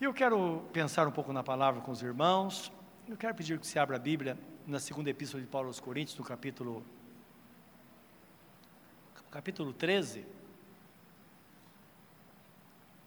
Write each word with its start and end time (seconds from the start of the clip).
E 0.00 0.04
eu 0.04 0.14
quero 0.14 0.62
pensar 0.72 1.08
um 1.08 1.10
pouco 1.10 1.32
na 1.32 1.42
palavra 1.42 1.80
com 1.80 1.90
os 1.90 2.00
irmãos. 2.02 2.70
Eu 3.08 3.16
quero 3.16 3.34
pedir 3.34 3.58
que 3.58 3.66
você 3.66 3.80
abra 3.80 3.96
a 3.96 3.98
Bíblia 3.98 4.38
na 4.64 4.78
segunda 4.78 5.10
epístola 5.10 5.42
de 5.42 5.48
Paulo 5.48 5.66
aos 5.66 5.80
Coríntios, 5.80 6.16
no 6.16 6.24
capítulo 6.24 6.84
capítulo 9.28 9.72
13, 9.72 10.24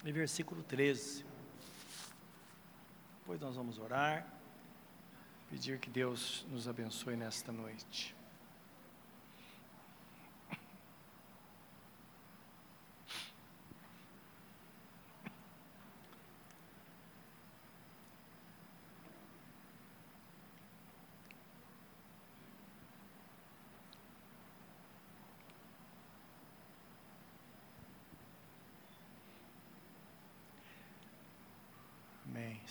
e 0.04 0.12
versículo 0.12 0.62
13. 0.64 1.26
Depois 3.20 3.40
nós 3.40 3.56
vamos 3.56 3.80
orar, 3.80 4.28
pedir 5.50 5.80
que 5.80 5.90
Deus 5.90 6.46
nos 6.50 6.68
abençoe 6.68 7.16
nesta 7.16 7.54
noite. 7.54 8.14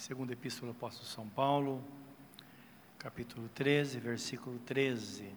Segunda 0.00 0.32
Epístola 0.32 0.72
do 0.72 0.76
Apóstolo 0.78 1.06
São 1.06 1.28
Paulo, 1.28 1.84
capítulo 2.98 3.50
13, 3.50 4.00
versículo 4.00 4.58
13. 4.60 5.30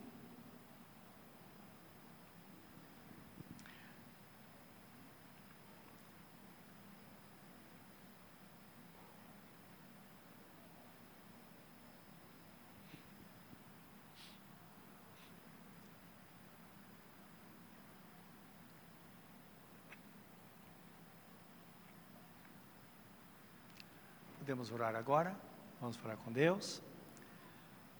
Podemos 24.44 24.74
orar 24.74 24.94
agora? 24.94 25.34
Vamos 25.80 25.96
falar 25.96 26.18
com 26.18 26.30
Deus. 26.30 26.82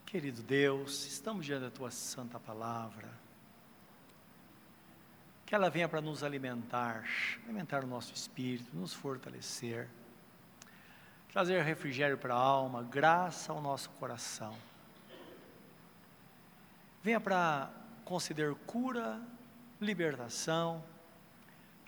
Querido 0.04 0.42
Deus, 0.42 1.06
estamos 1.06 1.46
diante 1.46 1.62
da 1.62 1.70
tua 1.70 1.90
santa 1.90 2.38
palavra. 2.38 3.08
Que 5.46 5.54
ela 5.54 5.70
venha 5.70 5.88
para 5.88 6.02
nos 6.02 6.22
alimentar, 6.22 7.08
alimentar 7.44 7.82
o 7.82 7.86
nosso 7.86 8.12
espírito, 8.12 8.76
nos 8.76 8.92
fortalecer, 8.92 9.88
trazer 11.32 11.62
refrigério 11.62 12.18
para 12.18 12.34
a 12.34 12.38
alma, 12.38 12.82
graça 12.82 13.50
ao 13.50 13.62
nosso 13.62 13.88
coração. 13.92 14.54
Venha 17.02 17.20
para 17.20 17.72
conceder 18.04 18.54
cura, 18.66 19.18
libertação, 19.80 20.84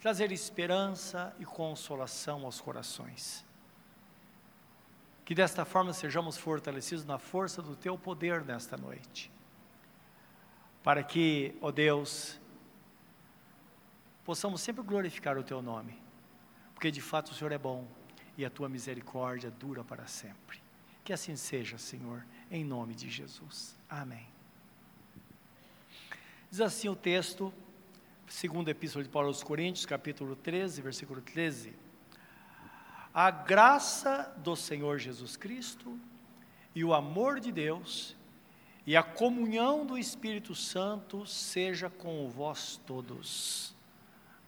trazer 0.00 0.32
esperança 0.32 1.36
e 1.38 1.44
consolação 1.44 2.46
aos 2.46 2.58
corações. 2.58 3.45
Que 5.26 5.34
desta 5.34 5.64
forma 5.64 5.92
sejamos 5.92 6.38
fortalecidos 6.38 7.04
na 7.04 7.18
força 7.18 7.60
do 7.60 7.74
teu 7.74 7.98
poder 7.98 8.44
nesta 8.44 8.76
noite. 8.76 9.28
Para 10.84 11.02
que, 11.02 11.58
ó 11.60 11.72
Deus, 11.72 12.38
possamos 14.24 14.60
sempre 14.60 14.84
glorificar 14.84 15.36
o 15.36 15.42
teu 15.42 15.60
nome. 15.60 16.00
Porque 16.72 16.92
de 16.92 17.00
fato 17.00 17.32
o 17.32 17.34
Senhor 17.34 17.50
é 17.50 17.58
bom 17.58 17.88
e 18.38 18.44
a 18.44 18.50
tua 18.50 18.68
misericórdia 18.68 19.50
dura 19.50 19.82
para 19.82 20.06
sempre. 20.06 20.62
Que 21.02 21.12
assim 21.12 21.34
seja, 21.34 21.76
Senhor, 21.76 22.24
em 22.48 22.64
nome 22.64 22.94
de 22.94 23.10
Jesus. 23.10 23.76
Amém. 23.88 24.28
Diz 26.48 26.60
assim 26.60 26.88
o 26.88 26.94
texto, 26.94 27.52
segundo 28.28 28.68
epístola 28.68 29.02
de 29.02 29.10
Paulo 29.10 29.26
aos 29.26 29.42
Coríntios, 29.42 29.86
capítulo 29.86 30.36
13, 30.36 30.80
versículo 30.82 31.20
13 31.20 31.85
a 33.16 33.30
graça 33.30 34.30
do 34.36 34.54
Senhor 34.54 34.98
Jesus 34.98 35.38
Cristo 35.38 35.98
e 36.74 36.84
o 36.84 36.92
amor 36.92 37.40
de 37.40 37.50
Deus 37.50 38.14
e 38.86 38.94
a 38.94 39.02
comunhão 39.02 39.86
do 39.86 39.96
Espírito 39.96 40.54
Santo 40.54 41.24
seja 41.24 41.88
com 41.88 42.28
vós 42.28 42.78
todos. 42.86 43.74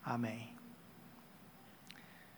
Amém. 0.05 0.55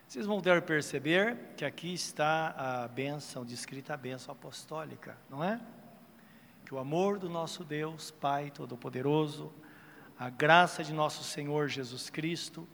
Vocês 0.06 0.24
vão 0.24 0.40
ter 0.40 0.62
perceber 0.62 1.36
que 1.56 1.64
aqui 1.64 1.92
está 1.92 2.54
a 2.56 2.86
bênção, 2.86 3.44
descrita 3.44 3.94
a 3.94 3.96
bênção 3.96 4.30
apostólica, 4.30 5.18
não 5.28 5.42
é? 5.42 5.60
Que 6.64 6.72
o 6.72 6.78
amor 6.78 7.18
do 7.18 7.28
nosso 7.28 7.64
Deus, 7.64 8.12
Pai 8.12 8.52
Todo-Poderoso, 8.52 9.52
a 10.16 10.30
graça 10.30 10.84
de 10.84 10.92
nosso 10.92 11.24
Senhor 11.24 11.66
Jesus 11.66 12.08
Cristo, 12.08 12.68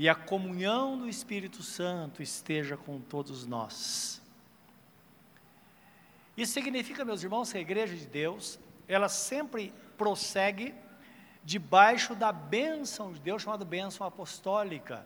e 0.00 0.08
a 0.08 0.14
comunhão 0.14 0.96
do 0.96 1.06
Espírito 1.06 1.62
Santo 1.62 2.22
esteja 2.22 2.74
com 2.74 2.98
todos 2.98 3.44
nós. 3.44 4.22
Isso 6.34 6.54
significa, 6.54 7.04
meus 7.04 7.22
irmãos, 7.22 7.52
que 7.52 7.58
a 7.58 7.60
igreja 7.60 7.94
de 7.94 8.06
Deus, 8.06 8.58
ela 8.88 9.10
sempre 9.10 9.74
prossegue 9.98 10.74
debaixo 11.44 12.14
da 12.14 12.32
bênção 12.32 13.12
de 13.12 13.20
Deus, 13.20 13.42
chamada 13.42 13.62
bênção 13.62 14.06
apostólica. 14.06 15.04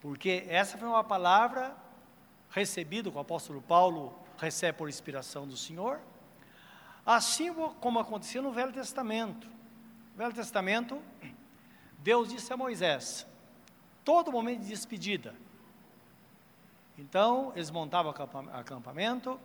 Porque 0.00 0.46
essa 0.48 0.78
foi 0.78 0.86
uma 0.86 1.02
palavra 1.02 1.76
recebida, 2.48 3.10
que 3.10 3.16
o 3.16 3.20
apóstolo 3.20 3.60
Paulo 3.60 4.16
recebe 4.38 4.78
por 4.78 4.88
inspiração 4.88 5.48
do 5.48 5.56
Senhor, 5.56 5.98
assim 7.04 7.52
como 7.80 7.98
acontecia 7.98 8.40
no 8.40 8.52
Velho 8.52 8.72
Testamento. 8.72 9.48
No 10.12 10.18
Velho 10.18 10.32
Testamento, 10.32 11.02
Deus 11.98 12.28
disse 12.28 12.52
a 12.52 12.56
Moisés: 12.56 13.26
todo 14.04 14.32
momento 14.32 14.60
de 14.60 14.68
despedida. 14.68 15.34
Então, 16.98 17.52
eles 17.54 17.70
montavam 17.70 18.12
acampamento, 18.52 19.40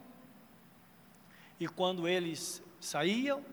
e 1.59 1.67
quando 1.67 2.07
eles 2.07 2.61
saíam, 2.79 3.43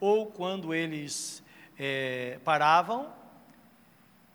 ou 0.00 0.26
quando 0.26 0.72
eles 0.72 1.42
é, 1.76 2.38
paravam, 2.44 3.12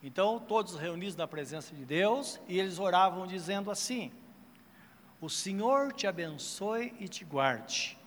então 0.01 0.39
todos 0.39 0.75
reunidos 0.75 1.16
na 1.16 1.25
presença 1.25 1.73
de 1.73 1.85
Deus, 1.85 2.39
e 2.50 2.59
eles 2.59 2.79
oravam 2.79 3.25
dizendo 3.25 3.72
assim: 3.72 4.12
O 5.22 5.29
Senhor 5.29 5.94
te 5.94 6.06
abençoe 6.06 6.94
e 7.00 7.07
te 7.07 7.23
guarde. 7.23 7.97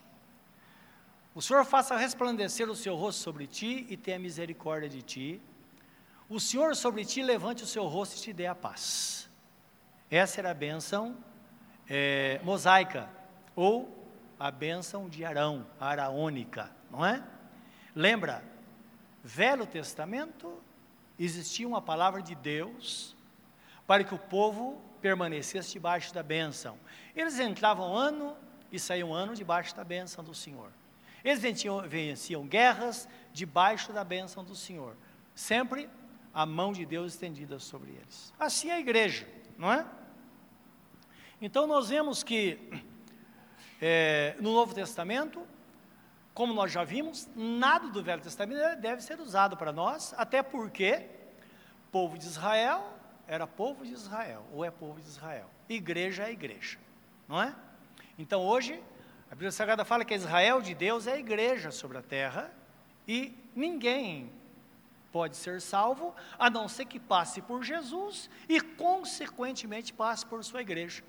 O 1.34 1.41
Senhor 1.41 1.65
faça 1.65 1.97
resplandecer 1.97 2.69
o 2.69 2.76
seu 2.76 2.94
rosto 2.94 3.22
sobre 3.22 3.47
ti 3.47 3.87
e 3.88 3.97
tenha 3.97 4.19
misericórdia 4.19 4.88
de 4.88 5.03
ti 5.03 5.41
o 6.28 6.41
Senhor 6.41 6.75
sobre 6.75 7.04
ti 7.04 7.22
levante 7.22 7.62
o 7.62 7.66
seu 7.66 7.87
rosto 7.87 8.16
e 8.16 8.20
te 8.20 8.32
dê 8.32 8.47
a 8.47 8.54
paz. 8.54 9.28
Essa 10.10 10.41
era 10.41 10.50
a 10.50 10.54
bênção 10.54 11.16
é, 11.88 12.41
mosaica, 12.42 13.09
ou 13.54 14.06
a 14.38 14.50
bênção 14.50 15.09
de 15.09 15.25
Arão, 15.25 15.66
araônica, 15.81 16.70
não 16.91 17.04
é? 17.04 17.22
Lembra, 17.94 18.44
Velho 19.25 19.66
Testamento, 19.66 20.62
existia 21.19 21.66
uma 21.66 21.81
palavra 21.81 22.20
de 22.20 22.34
Deus 22.34 23.16
para 23.87 24.04
que 24.04 24.14
o 24.14 24.19
povo 24.19 24.81
permanecesse 25.00 25.72
debaixo 25.72 26.12
da 26.12 26.22
bênção. 26.22 26.78
Eles 27.14 27.38
entravam 27.38 27.94
ano 27.94 28.37
e 28.70 28.78
saíam 28.78 29.14
ano 29.14 29.34
debaixo 29.34 29.75
da 29.75 29.84
bênção 29.84 30.22
do 30.22 30.34
Senhor. 30.34 30.70
Eles 31.25 31.41
venciam, 31.41 31.81
venciam 31.88 32.47
guerras 32.47 33.08
debaixo 33.32 33.93
da 33.93 34.04
bênção 34.04 34.44
do 34.44 34.54
Senhor. 34.54 34.97
Sempre 35.34 35.88
a 36.36 36.44
mão 36.44 36.70
de 36.70 36.84
Deus 36.84 37.14
estendida 37.14 37.58
sobre 37.58 37.92
eles. 37.92 38.30
Assim 38.38 38.69
é 38.69 38.74
a 38.74 38.78
igreja, 38.78 39.26
não 39.56 39.72
é? 39.72 39.86
Então 41.40 41.66
nós 41.66 41.88
vemos 41.88 42.22
que 42.22 42.58
é, 43.81 44.37
no 44.38 44.52
Novo 44.52 44.75
Testamento, 44.75 45.43
como 46.34 46.52
nós 46.52 46.70
já 46.70 46.84
vimos, 46.84 47.26
nada 47.34 47.88
do 47.88 48.02
Velho 48.02 48.20
Testamento 48.20 48.78
deve 48.82 49.00
ser 49.00 49.19
usado 49.19 49.56
para 49.56 49.72
nós, 49.72 50.12
até 50.19 50.43
porque 50.43 51.06
povo 51.90 52.19
de 52.19 52.26
Israel 52.26 52.99
era 53.26 53.46
povo 53.46 53.87
de 53.87 53.94
Israel, 53.94 54.44
ou 54.52 54.62
é 54.62 54.70
povo 54.70 55.00
de 55.00 55.08
Israel. 55.08 55.49
Igreja 55.66 56.25
é 56.25 56.32
igreja, 56.32 56.78
não 57.26 57.43
é? 57.43 57.56
Então 58.19 58.43
hoje, 58.43 58.78
a 59.31 59.34
Bíblia 59.34 59.50
Sagrada 59.50 59.87
fala 59.87 60.05
que 60.05 60.12
Israel 60.12 60.61
de 60.61 60.75
Deus 60.75 61.06
é 61.06 61.14
a 61.14 61.19
igreja 61.19 61.70
sobre 61.70 61.96
a 61.96 62.02
terra, 62.02 62.52
e 63.08 63.34
ninguém 63.55 64.31
pode 65.16 65.34
ser 65.38 65.62
salvo, 65.62 66.14
a 66.38 66.50
não 66.50 66.68
ser 66.68 66.84
que 66.84 67.00
passe 67.00 67.40
por 67.40 67.64
Jesus 67.64 68.28
e, 68.46 68.60
consequentemente, 68.60 69.90
passe 69.90 70.26
por 70.26 70.44
sua 70.44 70.60
igreja. 70.60 71.02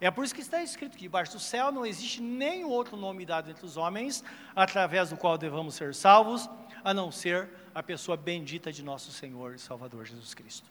É 0.00 0.10
por 0.10 0.24
isso 0.24 0.34
que 0.34 0.40
está 0.40 0.62
escrito 0.62 0.96
que 0.96 1.02
debaixo 1.02 1.32
do 1.32 1.38
céu 1.38 1.70
não 1.70 1.84
existe 1.84 2.22
nenhum 2.22 2.70
outro 2.70 2.96
nome 2.96 3.26
dado 3.26 3.50
entre 3.50 3.66
os 3.66 3.76
homens, 3.76 4.24
através 4.56 5.10
do 5.10 5.18
qual 5.18 5.36
devamos 5.36 5.74
ser 5.74 5.94
salvos, 5.94 6.48
a 6.82 6.94
não 6.94 7.12
ser 7.12 7.50
a 7.74 7.82
pessoa 7.82 8.16
bendita 8.16 8.72
de 8.72 8.82
nosso 8.82 9.12
Senhor 9.12 9.54
e 9.54 9.58
Salvador 9.58 10.06
Jesus 10.06 10.32
Cristo. 10.32 10.66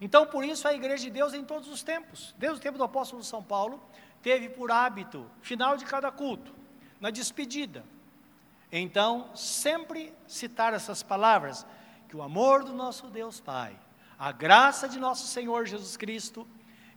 Então, 0.00 0.26
por 0.26 0.44
isso, 0.44 0.66
a 0.66 0.74
igreja 0.74 1.04
de 1.04 1.10
Deus 1.10 1.34
em 1.34 1.44
todos 1.44 1.68
os 1.68 1.84
tempos, 1.84 2.34
desde 2.36 2.58
o 2.58 2.60
tempo 2.60 2.78
do 2.78 2.82
apóstolo 2.82 3.22
São 3.22 3.44
Paulo, 3.44 3.80
teve 4.20 4.48
por 4.48 4.72
hábito, 4.72 5.24
final 5.40 5.76
de 5.76 5.84
cada 5.84 6.10
culto, 6.10 6.52
na 7.00 7.10
despedida, 7.10 7.84
então, 8.78 9.34
sempre 9.34 10.12
citar 10.26 10.72
essas 10.74 11.02
palavras, 11.02 11.66
que 12.08 12.16
o 12.16 12.22
amor 12.22 12.64
do 12.64 12.72
nosso 12.72 13.08
Deus 13.08 13.40
Pai, 13.40 13.76
a 14.18 14.30
graça 14.30 14.88
de 14.88 14.98
nosso 14.98 15.26
Senhor 15.26 15.66
Jesus 15.66 15.96
Cristo 15.96 16.46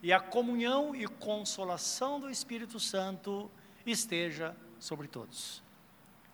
e 0.01 0.11
a 0.11 0.19
comunhão 0.19 0.95
e 0.95 1.07
consolação 1.07 2.19
do 2.19 2.29
Espírito 2.29 2.79
Santo 2.79 3.49
esteja 3.85 4.55
sobre 4.77 5.07
todos. 5.07 5.63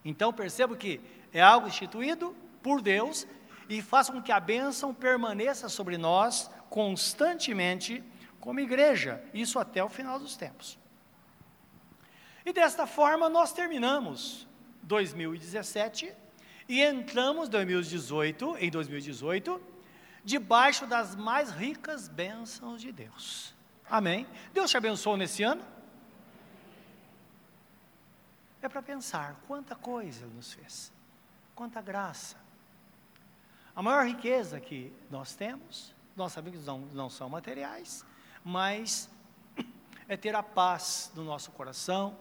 Então, 0.03 0.33
percebo 0.33 0.75
que 0.75 0.99
é 1.31 1.41
algo 1.41 1.67
instituído 1.67 2.35
por 2.61 2.81
Deus 2.81 3.27
e 3.69 3.81
faça 3.81 4.11
com 4.11 4.21
que 4.21 4.31
a 4.31 4.39
bênção 4.39 4.93
permaneça 4.93 5.69
sobre 5.69 5.97
nós 5.97 6.49
constantemente 6.69 8.03
como 8.39 8.59
igreja, 8.59 9.23
isso 9.33 9.59
até 9.59 9.83
o 9.83 9.89
final 9.89 10.17
dos 10.19 10.35
tempos. 10.35 10.77
E 12.45 12.51
desta 12.51 12.87
forma 12.87 13.29
nós 13.29 13.51
terminamos 13.53 14.47
2017 14.89 16.11
e 16.67 16.81
entramos 16.81 17.47
2018, 17.47 18.57
em 18.57 18.71
2018, 18.71 19.61
debaixo 20.25 20.87
das 20.87 21.15
mais 21.15 21.51
ricas 21.51 22.07
bênçãos 22.07 22.81
de 22.81 22.91
Deus. 22.91 23.53
Amém? 23.87 24.27
Deus 24.51 24.71
te 24.71 24.77
abençoou 24.77 25.15
nesse 25.15 25.43
ano? 25.43 25.63
É 28.63 28.67
para 28.67 28.81
pensar 28.81 29.39
quanta 29.47 29.75
coisa 29.75 30.25
Ele 30.25 30.33
nos 30.33 30.53
fez, 30.53 30.91
quanta 31.55 31.81
graça. 31.81 32.35
A 33.75 33.83
maior 33.83 34.05
riqueza 34.07 34.59
que 34.59 34.91
nós 35.09 35.35
temos, 35.35 35.93
nós 36.15 36.33
sabemos 36.33 36.59
que 36.59 36.65
não, 36.65 36.79
não 36.79 37.09
são 37.11 37.29
materiais, 37.29 38.03
mas 38.43 39.07
é 40.09 40.17
ter 40.17 40.35
a 40.35 40.41
paz 40.41 41.11
no 41.15 41.23
nosso 41.23 41.51
coração, 41.51 42.17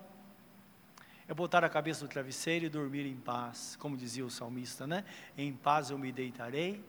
é 1.28 1.34
botar 1.34 1.62
a 1.62 1.68
cabeça 1.68 2.02
no 2.02 2.08
travesseiro 2.08 2.64
e 2.64 2.68
dormir 2.70 3.04
em 3.06 3.16
paz, 3.16 3.76
como 3.78 3.96
dizia 3.96 4.24
o 4.24 4.30
salmista, 4.30 4.86
né? 4.86 5.04
Em 5.36 5.52
paz 5.52 5.90
eu 5.90 5.98
me 5.98 6.10
deitarei 6.10 6.82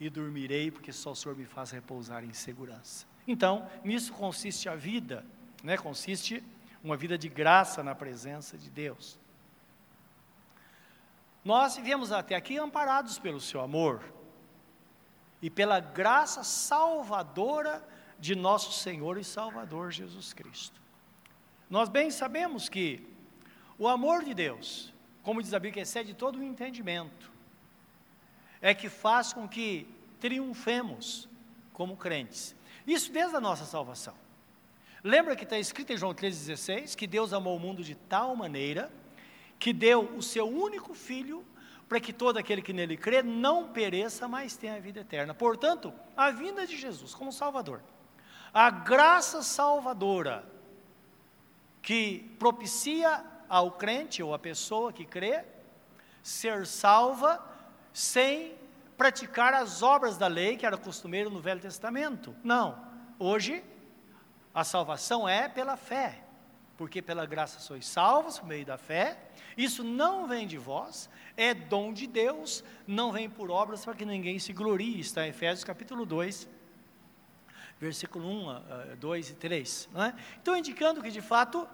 e 0.00 0.10
dormirei, 0.10 0.68
porque 0.70 0.92
só 0.92 1.12
o 1.12 1.16
Senhor 1.16 1.36
me 1.36 1.46
faz 1.46 1.70
repousar 1.70 2.24
em 2.24 2.32
segurança. 2.32 3.06
Então, 3.26 3.70
nisso 3.84 4.12
consiste 4.12 4.68
a 4.68 4.74
vida, 4.74 5.24
né? 5.62 5.78
Consiste 5.78 6.42
uma 6.82 6.96
vida 6.96 7.16
de 7.16 7.28
graça 7.28 7.84
na 7.84 7.94
presença 7.94 8.58
de 8.58 8.68
Deus. 8.68 9.16
Nós 11.44 11.76
vivemos 11.76 12.10
até 12.10 12.34
aqui 12.34 12.58
amparados 12.58 13.18
pelo 13.18 13.40
seu 13.40 13.60
amor 13.60 14.02
e 15.40 15.48
pela 15.48 15.78
graça 15.78 16.42
salvadora 16.42 17.86
de 18.18 18.34
nosso 18.34 18.72
Senhor 18.72 19.18
e 19.18 19.24
Salvador 19.24 19.92
Jesus 19.92 20.32
Cristo. 20.32 20.80
Nós 21.70 21.88
bem 21.88 22.10
sabemos 22.10 22.68
que 22.68 23.13
o 23.78 23.88
amor 23.88 24.24
de 24.24 24.34
Deus, 24.34 24.92
como 25.22 25.42
diz 25.42 25.52
a 25.54 25.58
Bíblia, 25.58 25.82
excede 25.82 26.14
todo 26.14 26.38
o 26.38 26.42
entendimento, 26.42 27.30
é 28.60 28.74
que 28.74 28.88
faz 28.88 29.32
com 29.32 29.48
que 29.48 29.86
triunfemos 30.20 31.28
como 31.72 31.96
crentes. 31.96 32.54
Isso 32.86 33.12
desde 33.12 33.36
a 33.36 33.40
nossa 33.40 33.64
salvação. 33.64 34.14
Lembra 35.02 35.36
que 35.36 35.44
está 35.44 35.58
escrito 35.58 35.92
em 35.92 35.98
João 35.98 36.14
3,16 36.14 36.94
que 36.94 37.06
Deus 37.06 37.32
amou 37.32 37.56
o 37.56 37.60
mundo 37.60 37.84
de 37.84 37.94
tal 37.94 38.34
maneira 38.34 38.90
que 39.58 39.72
deu 39.72 40.16
o 40.16 40.22
seu 40.22 40.48
único 40.48 40.94
filho 40.94 41.44
para 41.88 42.00
que 42.00 42.12
todo 42.12 42.38
aquele 42.38 42.62
que 42.62 42.72
nele 42.72 42.96
crê 42.96 43.22
não 43.22 43.68
pereça, 43.68 44.26
mas 44.26 44.56
tenha 44.56 44.76
a 44.76 44.80
vida 44.80 45.00
eterna. 45.00 45.34
Portanto, 45.34 45.92
a 46.16 46.30
vinda 46.30 46.66
de 46.66 46.76
Jesus 46.76 47.14
como 47.14 47.30
Salvador, 47.30 47.82
a 48.52 48.70
graça 48.70 49.42
salvadora 49.42 50.44
que 51.82 52.34
propicia 52.38 53.22
ao 53.54 53.70
crente 53.70 54.20
ou 54.20 54.34
à 54.34 54.38
pessoa 54.38 54.92
que 54.92 55.04
crê 55.04 55.44
ser 56.24 56.66
salva 56.66 57.40
sem 57.92 58.58
praticar 58.98 59.54
as 59.54 59.80
obras 59.80 60.18
da 60.18 60.26
lei 60.26 60.56
que 60.56 60.66
era 60.66 60.76
costumeiro 60.76 61.30
no 61.30 61.40
Velho 61.40 61.60
Testamento. 61.60 62.34
Não. 62.42 62.84
Hoje 63.16 63.62
a 64.52 64.64
salvação 64.64 65.28
é 65.28 65.48
pela 65.48 65.76
fé, 65.76 66.24
porque 66.76 67.00
pela 67.00 67.24
graça 67.26 67.60
sois 67.60 67.86
salvos 67.86 68.40
por 68.40 68.48
meio 68.48 68.66
da 68.66 68.76
fé. 68.76 69.16
Isso 69.56 69.84
não 69.84 70.26
vem 70.26 70.48
de 70.48 70.58
vós, 70.58 71.08
é 71.36 71.54
dom 71.54 71.92
de 71.92 72.08
Deus, 72.08 72.64
não 72.88 73.12
vem 73.12 73.30
por 73.30 73.52
obras 73.52 73.84
para 73.84 73.94
que 73.94 74.04
ninguém 74.04 74.36
se 74.40 74.52
glorie. 74.52 74.98
Está 74.98 75.24
em 75.24 75.30
Efésios 75.30 75.62
capítulo 75.62 76.04
2, 76.04 76.48
versículo 77.80 78.28
1, 78.28 78.96
2 78.98 79.30
e 79.30 79.34
3. 79.34 79.88
Não 79.92 80.02
é? 80.02 80.14
Então, 80.40 80.56
indicando 80.56 81.02
que 81.02 81.10
de 81.10 81.20
fato 81.20 81.68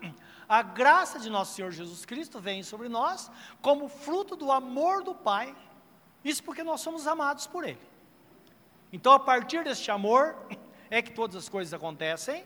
a 0.48 0.62
graça 0.62 1.18
de 1.18 1.30
nosso 1.30 1.54
Senhor 1.54 1.70
Jesus 1.70 2.04
Cristo 2.04 2.40
vem 2.40 2.62
sobre 2.62 2.88
nós 2.88 3.30
como 3.60 3.88
fruto 3.88 4.34
do 4.36 4.50
amor 4.50 5.02
do 5.02 5.14
Pai. 5.14 5.54
Isso 6.24 6.42
porque 6.42 6.62
nós 6.62 6.80
somos 6.80 7.06
amados 7.06 7.46
por 7.46 7.64
Ele. 7.64 7.80
Então, 8.92 9.12
a 9.12 9.20
partir 9.20 9.62
deste 9.62 9.90
amor, 9.90 10.36
é 10.90 11.00
que 11.00 11.12
todas 11.12 11.36
as 11.36 11.48
coisas 11.48 11.72
acontecem, 11.72 12.44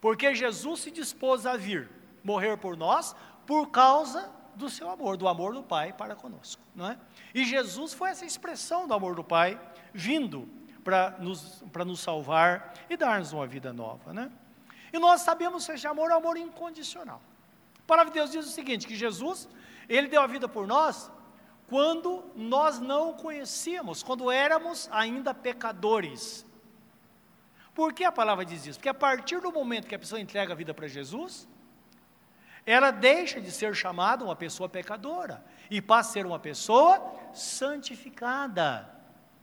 porque 0.00 0.34
Jesus 0.34 0.80
se 0.80 0.90
dispôs 0.90 1.46
a 1.46 1.56
vir 1.56 1.90
morrer 2.22 2.58
por 2.58 2.76
nós 2.76 3.16
por 3.46 3.70
causa 3.70 4.30
do 4.54 4.68
seu 4.68 4.90
amor, 4.90 5.16
do 5.16 5.26
amor 5.26 5.54
do 5.54 5.62
Pai 5.62 5.92
para 5.92 6.14
conosco, 6.14 6.60
não 6.74 6.90
é? 6.90 6.98
E 7.32 7.44
Jesus 7.44 7.94
foi 7.94 8.10
essa 8.10 8.26
expressão 8.26 8.86
do 8.86 8.92
amor 8.92 9.14
do 9.14 9.24
Pai 9.24 9.58
vindo 9.94 10.48
para 10.88 11.10
nos, 11.18 11.62
nos 11.84 12.00
salvar 12.00 12.72
e 12.88 12.96
dar-nos 12.96 13.30
uma 13.34 13.46
vida 13.46 13.74
nova, 13.74 14.14
né? 14.14 14.30
E 14.90 14.98
nós 14.98 15.20
sabemos 15.20 15.66
que 15.66 15.72
esse 15.72 15.86
amor 15.86 16.10
é 16.10 16.14
amor 16.14 16.38
incondicional. 16.38 17.20
A 17.78 17.82
palavra 17.86 18.10
de 18.10 18.18
Deus 18.18 18.30
diz 18.30 18.46
o 18.46 18.50
seguinte: 18.50 18.86
que 18.86 18.96
Jesus, 18.96 19.46
ele 19.86 20.08
deu 20.08 20.22
a 20.22 20.26
vida 20.26 20.48
por 20.48 20.66
nós 20.66 21.10
quando 21.68 22.24
nós 22.34 22.78
não 22.78 23.10
o 23.10 23.14
conhecíamos, 23.14 24.02
quando 24.02 24.30
éramos 24.30 24.88
ainda 24.90 25.34
pecadores. 25.34 26.46
Por 27.74 27.92
que 27.92 28.02
a 28.02 28.10
palavra 28.10 28.42
diz 28.46 28.64
isso? 28.64 28.78
Porque 28.78 28.88
a 28.88 28.94
partir 28.94 29.42
do 29.42 29.52
momento 29.52 29.86
que 29.86 29.94
a 29.94 29.98
pessoa 29.98 30.18
entrega 30.18 30.54
a 30.54 30.56
vida 30.56 30.72
para 30.72 30.88
Jesus, 30.88 31.46
ela 32.64 32.90
deixa 32.90 33.42
de 33.42 33.52
ser 33.52 33.76
chamada 33.76 34.24
uma 34.24 34.34
pessoa 34.34 34.70
pecadora 34.70 35.44
e 35.70 35.82
passa 35.82 36.08
a 36.08 36.12
ser 36.14 36.24
uma 36.24 36.38
pessoa 36.38 37.14
santificada, 37.34 38.97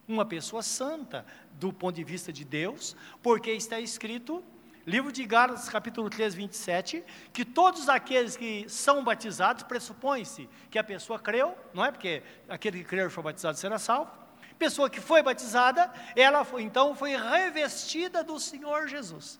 uma 0.07 0.25
pessoa 0.25 0.61
santa 0.61 1.25
do 1.53 1.73
ponto 1.73 1.95
de 1.95 2.03
vista 2.03 2.31
de 2.31 2.43
Deus, 2.43 2.95
porque 3.21 3.51
está 3.51 3.79
escrito 3.79 4.43
Livro 4.85 5.11
de 5.11 5.25
Gálatas, 5.25 5.67
capítulo 5.67 6.11
3, 6.11 6.35
27, 6.35 7.03
que 7.33 7.43
todos 7.43 7.89
aqueles 7.89 8.37
que 8.37 8.69
são 8.69 9.03
batizados, 9.03 9.63
pressupõe-se 9.63 10.47
que 10.69 10.77
a 10.77 10.83
pessoa 10.83 11.17
creu, 11.17 11.57
não 11.73 11.83
é? 11.83 11.91
Porque 11.91 12.21
aquele 12.47 12.79
que 12.79 12.85
creu 12.85 13.07
e 13.07 13.09
foi 13.09 13.23
batizado 13.23 13.57
será 13.57 13.79
salvo. 13.79 14.11
Pessoa 14.59 14.87
que 14.87 15.01
foi 15.01 15.23
batizada, 15.23 15.91
ela 16.15 16.45
foi, 16.45 16.61
então 16.61 16.93
foi 16.93 17.15
revestida 17.15 18.23
do 18.23 18.39
Senhor 18.39 18.87
Jesus. 18.87 19.39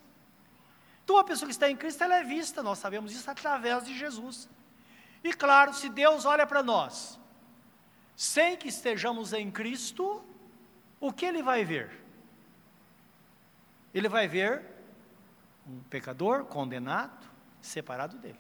Então 1.04 1.20
a 1.20 1.24
pessoa 1.24 1.48
que 1.48 1.54
está 1.54 1.70
em 1.70 1.75
Cristo, 1.75 2.04
ela 2.04 2.16
é 2.16 2.24
vista, 2.24 2.63
nós 2.63 2.80
sabemos 2.80 3.13
isso 3.13 3.30
através 3.30 3.86
de 3.86 3.96
Jesus. 3.96 4.50
E 5.24 5.32
claro, 5.32 5.75
se 5.75 5.89
Deus 5.89 6.25
olha 6.25 6.48
para 6.48 6.63
nós, 6.63 7.20
sem 8.16 8.58
que 8.58 8.68
estejamos 8.68 9.32
em 9.32 9.51
Cristo, 9.51 10.24
o 11.08 11.14
que 11.14 11.26
Ele 11.26 11.44
vai 11.44 11.64
ver? 11.64 11.92
Ele 13.94 14.10
vai 14.10 14.28
ver 14.28 14.64
um 15.68 15.80
pecador 15.90 16.46
condenado, 16.46 17.28
separado 17.62 18.18
dele. 18.18 18.40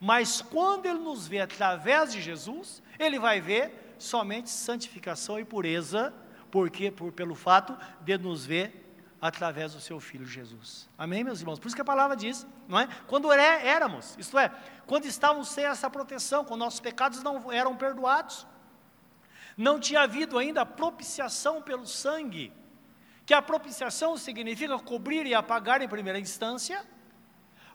Mas 0.00 0.42
quando 0.42 0.86
ele 0.86 0.98
nos 0.98 1.26
vê 1.26 1.40
através 1.40 2.12
de 2.12 2.20
Jesus, 2.20 2.82
ele 2.98 3.18
vai 3.18 3.40
ver 3.40 3.94
somente 3.98 4.50
santificação 4.50 5.38
e 5.38 5.44
pureza, 5.44 6.12
porque 6.50 6.90
por, 6.90 7.12
pelo 7.12 7.34
fato 7.34 7.76
de 8.00 8.18
nos 8.18 8.44
ver 8.44 8.84
através 9.20 9.72
do 9.72 9.80
seu 9.80 10.00
filho 10.00 10.26
Jesus. 10.26 10.88
Amém, 10.98 11.24
meus 11.24 11.40
irmãos? 11.40 11.58
Por 11.58 11.66
isso 11.66 11.76
que 11.76 11.80
a 11.82 11.84
palavra 11.84 12.16
diz, 12.16 12.46
não 12.68 12.78
é? 12.78 12.88
Quando 13.06 13.32
éramos, 13.32 14.16
isto 14.18 14.38
é, 14.38 14.52
quando 14.86 15.06
estávamos 15.06 15.48
sem 15.48 15.64
essa 15.64 15.88
proteção, 15.88 16.44
quando 16.44 16.60
nossos 16.60 16.80
pecados 16.80 17.22
não 17.22 17.50
eram 17.50 17.76
perdoados, 17.76 18.46
não 19.56 19.78
tinha 19.78 20.02
havido 20.02 20.38
ainda 20.38 20.62
a 20.62 20.66
propiciação 20.66 21.62
pelo 21.62 21.86
sangue. 21.86 22.52
Que 23.26 23.34
a 23.34 23.40
propiciação 23.40 24.16
significa 24.16 24.78
cobrir 24.78 25.26
e 25.26 25.34
apagar 25.34 25.80
em 25.80 25.88
primeira 25.88 26.18
instância, 26.18 26.84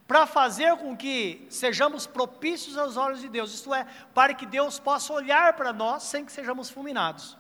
para 0.10 0.26
fazer 0.26 0.76
com 0.78 0.98
que 0.98 1.46
sejamos 1.52 2.08
propícios 2.08 2.76
aos 2.80 2.98
olhos 2.98 3.22
de 3.22 3.30
Deus, 3.30 3.54
isto 3.54 3.72
é, 3.76 3.86
para 4.12 4.34
que 4.34 4.44
Deus 4.44 4.80
possa 4.80 5.14
olhar 5.14 5.54
para 5.54 5.72
nós 5.72 6.02
sem 6.02 6.26
que 6.26 6.32
sejamos 6.32 6.68
fulminados, 6.68 7.38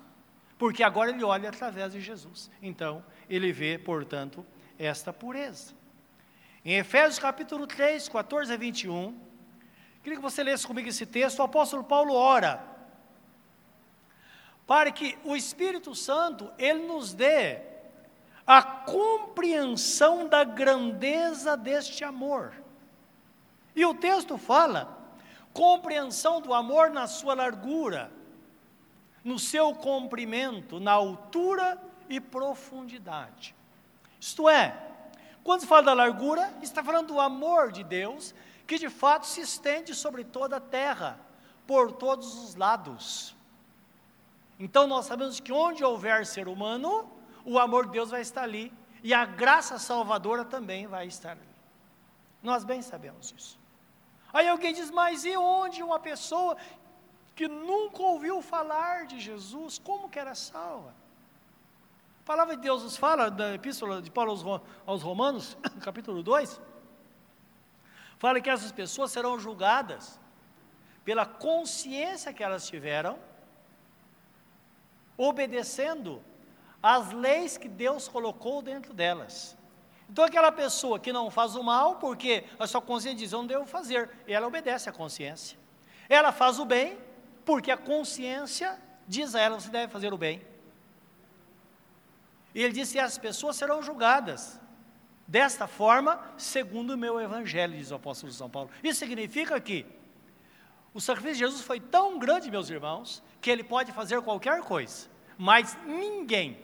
porque 0.55 0.84
agora 0.84 1.10
Ele 1.10 1.24
olha 1.24 1.50
através 1.50 1.93
de 1.93 2.00
Jesus, 2.00 2.51
então 2.62 3.03
Ele 3.27 3.51
vê, 3.51 3.79
portanto, 3.79 4.46
esta 4.77 5.12
pureza. 5.12 5.74
Em 6.63 6.75
Efésios 6.75 7.17
capítulo 7.17 7.65
3, 7.65 8.08
14 8.08 8.53
a 8.53 8.58
21, 8.58 9.19
queria 10.03 10.17
que 10.17 10.22
você 10.22 10.43
lesse 10.43 10.67
comigo 10.67 10.89
esse 10.89 11.08
texto, 11.08 11.39
o 11.39 11.43
apóstolo 11.43 11.84
Paulo 11.84 12.13
ora, 12.13 12.63
para 14.69 14.91
que 14.91 15.17
o 15.25 15.35
Espírito 15.35 15.95
Santo, 15.95 16.53
Ele 16.55 16.85
nos 16.85 17.11
dê 17.11 17.59
a 18.45 18.61
compreensão 18.61 20.27
da 20.27 20.43
grandeza 20.43 21.57
deste 21.57 22.03
amor. 22.03 22.53
E 23.75 23.83
o 23.83 23.95
texto 23.95 24.38
fala 24.38 24.95
compreensão 25.51 26.39
do 26.39 26.53
amor 26.53 26.91
na 26.91 27.07
sua 27.07 27.33
largura, 27.33 28.11
no 29.23 29.39
seu 29.39 29.73
comprimento, 29.73 30.79
na 30.79 30.91
altura 30.91 31.81
e 32.07 32.21
profundidade. 32.21 33.55
Isto 34.21 34.47
é, 34.47 34.77
quando 35.43 35.61
se 35.61 35.67
fala 35.67 35.81
da 35.81 35.93
largura, 35.95 36.53
está 36.61 36.83
falando 36.83 37.07
do 37.07 37.19
amor 37.19 37.71
de 37.71 37.83
Deus, 37.83 38.35
que 38.67 38.77
de 38.77 38.88
fato 38.88 39.25
se 39.25 39.41
estende 39.41 39.95
sobre 39.95 40.23
toda 40.23 40.57
a 40.57 40.61
terra, 40.61 41.19
por 41.65 41.91
todos 41.93 42.35
os 42.43 42.53
lados. 42.53 43.38
Então 44.60 44.86
nós 44.86 45.06
sabemos 45.06 45.39
que 45.39 45.54
onde 45.54 45.84
houver 45.84 46.25
ser 46.25 46.50
humano, 46.50 47.10
o 47.46 47.58
amor 47.58 47.86
de 47.86 47.94
Deus 47.94 48.12
vai 48.12 48.22
estar 48.22 48.44
ali, 48.44 48.74
e 49.01 49.13
a 49.13 49.24
graça 49.24 49.80
salvadora 49.80 50.44
também 50.44 50.86
vai 50.86 51.08
estar 51.08 51.32
ali. 51.32 51.50
Nós 52.44 52.66
bem 52.66 52.82
sabemos 52.82 53.34
isso. 53.36 53.58
Aí 54.34 54.48
alguém 54.48 54.74
diz, 54.74 54.92
mas 54.92 55.24
e 55.24 55.36
onde 55.38 55.82
uma 55.82 56.00
pessoa 56.00 56.58
que 57.36 57.48
nunca 57.48 58.04
ouviu 58.04 58.42
falar 58.42 59.06
de 59.08 59.20
Jesus, 59.20 59.80
como 59.80 60.10
que 60.10 60.20
era 60.20 60.36
salva? 60.36 60.94
A 62.22 62.25
palavra 62.25 62.56
de 62.56 62.62
Deus 62.62 62.84
nos 62.84 62.98
fala, 62.98 63.32
da 63.32 63.56
epístola 63.56 64.01
de 64.01 64.12
Paulo 64.12 64.62
aos 64.86 65.01
Romanos, 65.01 65.58
capítulo 65.82 66.22
2, 66.22 66.62
fala 68.20 68.42
que 68.42 68.50
essas 68.50 68.72
pessoas 68.72 69.12
serão 69.12 69.39
julgadas 69.39 70.20
pela 71.04 71.25
consciência 71.25 72.34
que 72.34 72.44
elas 72.44 72.68
tiveram, 72.68 73.18
obedecendo 75.19 76.23
às 76.81 77.11
leis 77.11 77.57
que 77.57 77.67
Deus 77.67 78.07
colocou 78.07 78.61
dentro 78.61 78.93
delas. 78.93 79.57
Então, 80.09 80.23
aquela 80.23 80.51
pessoa 80.51 80.97
que 80.97 81.11
não 81.11 81.29
faz 81.29 81.55
o 81.55 81.61
mal, 81.61 81.97
porque 81.97 82.45
a 82.57 82.65
sua 82.65 82.81
consciência 82.81 83.19
diz, 83.19 83.31
eu 83.33 83.39
não 83.39 83.47
devo 83.47 83.65
fazer, 83.65 84.09
ela 84.25 84.47
obedece 84.47 84.88
à 84.89 84.93
consciência. 84.93 85.59
Ela 86.07 86.31
faz 86.31 86.57
o 86.57 86.63
bem, 86.63 86.97
porque 87.43 87.69
a 87.69 87.77
consciência 87.77 88.79
diz 89.05 89.35
a 89.35 89.41
ela, 89.41 89.59
você 89.59 89.69
deve 89.69 89.91
fazer 89.91 90.13
o 90.13 90.17
bem. 90.17 90.41
E 92.55 92.63
ele 92.63 92.73
disse, 92.73 92.97
as 92.97 93.17
pessoas 93.17 93.57
serão 93.57 93.83
julgadas 93.83 94.59
desta 95.27 95.67
forma, 95.67 96.19
segundo 96.38 96.91
o 96.91 96.97
meu 96.97 97.19
evangelho, 97.19 97.77
diz 97.77 97.91
o 97.91 97.95
apóstolo 97.95 98.31
São 98.31 98.49
Paulo. 98.49 98.71
Isso 98.81 98.99
significa 98.99 99.59
que 99.59 99.85
o 100.93 101.00
sacrifício 101.00 101.36
de 101.36 101.39
Jesus 101.39 101.62
foi 101.62 101.79
tão 101.79 102.17
grande, 102.17 102.50
meus 102.50 102.69
irmãos, 102.69 103.24
que 103.39 103.50
ele 103.50 103.63
pode 103.63 103.91
fazer 103.91 104.22
qualquer 104.22 104.62
coisa, 104.62 105.08
mas 105.38 105.77
ninguém 105.86 106.58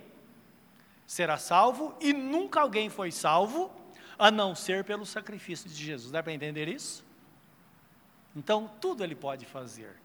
será 1.06 1.38
salvo 1.38 1.96
e 2.02 2.12
nunca 2.12 2.62
alguém 2.62 2.90
foi 2.90 3.12
salvo 3.12 3.72
a 4.18 4.32
não 4.32 4.56
ser 4.56 4.84
pelo 4.84 5.06
sacrifício 5.06 5.70
de 5.70 5.76
Jesus. 5.76 6.12
Dá 6.12 6.24
para 6.24 6.34
entender 6.34 6.68
isso? 6.68 7.06
Então, 8.36 8.70
tudo 8.82 9.04
ele 9.04 9.16
pode 9.16 9.46
fazer. 9.46 9.96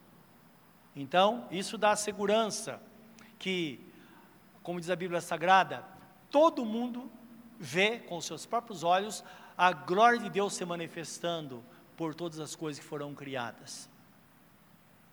Então, 0.95 1.47
isso 1.51 1.77
dá 1.77 1.95
segurança 1.95 2.81
que, 3.39 3.79
como 4.61 4.79
diz 4.79 4.89
a 4.89 4.95
Bíblia 4.95 5.21
Sagrada, 5.21 5.83
todo 6.29 6.65
mundo 6.65 7.11
vê 7.59 7.99
com 7.99 8.21
seus 8.21 8.45
próprios 8.45 8.83
olhos 8.83 9.23
a 9.57 9.71
glória 9.71 10.19
de 10.19 10.29
Deus 10.29 10.53
se 10.53 10.65
manifestando 10.65 11.63
por 11.97 12.15
todas 12.15 12.39
as 12.39 12.55
coisas 12.55 12.79
que 12.79 12.87
foram 12.87 13.13
criadas. 13.13 13.90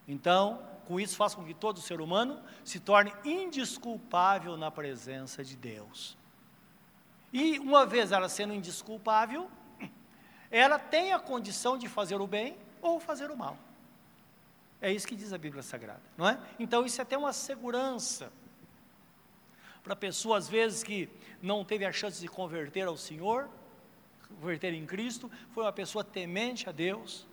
Então, 0.09 0.67
com 0.87 0.99
isso 0.99 1.15
faz 1.17 1.35
com 1.35 1.45
que 1.45 1.53
todo 1.53 1.83
ser 1.83 2.01
humano 2.01 2.43
se 2.65 2.81
torne 2.81 3.13
indisculpável 3.23 4.57
na 4.57 4.71
presença 4.71 5.45
de 5.45 5.55
Deus. 5.55 6.17
E 7.31 7.59
uma 7.59 7.85
vez 7.85 8.11
ela 8.11 8.29
sendo 8.29 8.55
indisculpável, 8.55 9.51
ela 10.51 10.79
tem 10.79 11.13
a 11.13 11.19
condição 11.19 11.77
de 11.77 11.87
fazer 11.87 12.21
o 12.21 12.27
bem 12.27 12.57
ou 12.81 12.99
fazer 12.99 13.31
o 13.31 13.37
mal. 13.37 13.59
É 14.81 14.91
isso 14.91 15.07
que 15.07 15.15
diz 15.15 15.33
a 15.33 15.39
Bíblia 15.39 15.63
Sagrada, 15.63 16.03
não 16.17 16.27
é? 16.27 16.41
Então 16.59 16.87
isso 16.87 17.01
é 17.01 17.03
até 17.03 17.19
uma 17.19 17.35
segurança 17.35 18.33
para 19.83 19.93
a 19.93 19.97
pessoa 19.97 20.39
às 20.39 20.49
vezes 20.49 20.83
que 20.83 21.09
não 21.43 21.65
teve 21.65 21.85
a 21.85 21.93
chance 21.93 22.21
de 22.21 22.29
converter 22.29 22.87
ao 22.87 22.97
Senhor, 22.97 23.49
converter 24.41 24.73
em 24.73 24.85
Cristo, 24.87 25.31
foi 25.51 25.65
uma 25.65 25.73
pessoa 25.73 26.05
temente 26.05 26.69
a 26.69 26.73
Deus. 26.73 27.27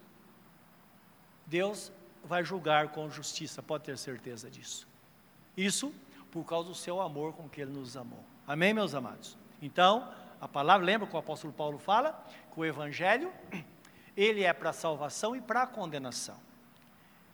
Deus 1.45 1.91
vai 2.25 2.43
julgar 2.43 2.89
com 2.89 3.09
justiça, 3.09 3.61
pode 3.61 3.83
ter 3.83 3.97
certeza 3.97 4.49
disso. 4.49 4.87
Isso 5.55 5.93
por 6.31 6.43
causa 6.43 6.69
do 6.69 6.75
seu 6.75 6.99
amor 6.99 7.33
com 7.33 7.47
que 7.47 7.61
ele 7.61 7.71
nos 7.71 7.95
amou. 7.95 8.23
Amém, 8.45 8.73
meus 8.73 8.93
amados? 8.93 9.37
Então, 9.61 10.11
a 10.41 10.47
palavra, 10.47 10.85
lembra 10.85 11.07
que 11.07 11.15
o 11.15 11.19
apóstolo 11.19 11.53
Paulo 11.53 11.77
fala 11.77 12.21
que 12.53 12.59
o 12.59 12.65
evangelho, 12.65 13.31
ele 14.17 14.43
é 14.43 14.51
para 14.51 14.73
salvação 14.73 15.35
e 15.35 15.41
para 15.41 15.65
condenação. 15.65 16.37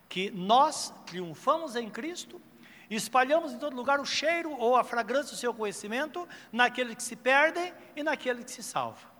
Que 0.08 0.30
nós 0.30 0.92
triunfamos 1.06 1.74
em 1.74 1.90
Cristo, 1.90 2.40
espalhamos 2.88 3.52
em 3.52 3.58
todo 3.58 3.74
lugar 3.74 3.98
o 3.98 4.04
cheiro 4.04 4.52
ou 4.58 4.76
a 4.76 4.84
fragrância 4.84 5.32
do 5.32 5.38
seu 5.38 5.52
conhecimento 5.52 6.28
naquele 6.52 6.94
que 6.94 7.02
se 7.02 7.16
perde 7.16 7.72
e 7.96 8.02
naquele 8.02 8.44
que 8.44 8.50
se 8.50 8.62
salva. 8.62 9.10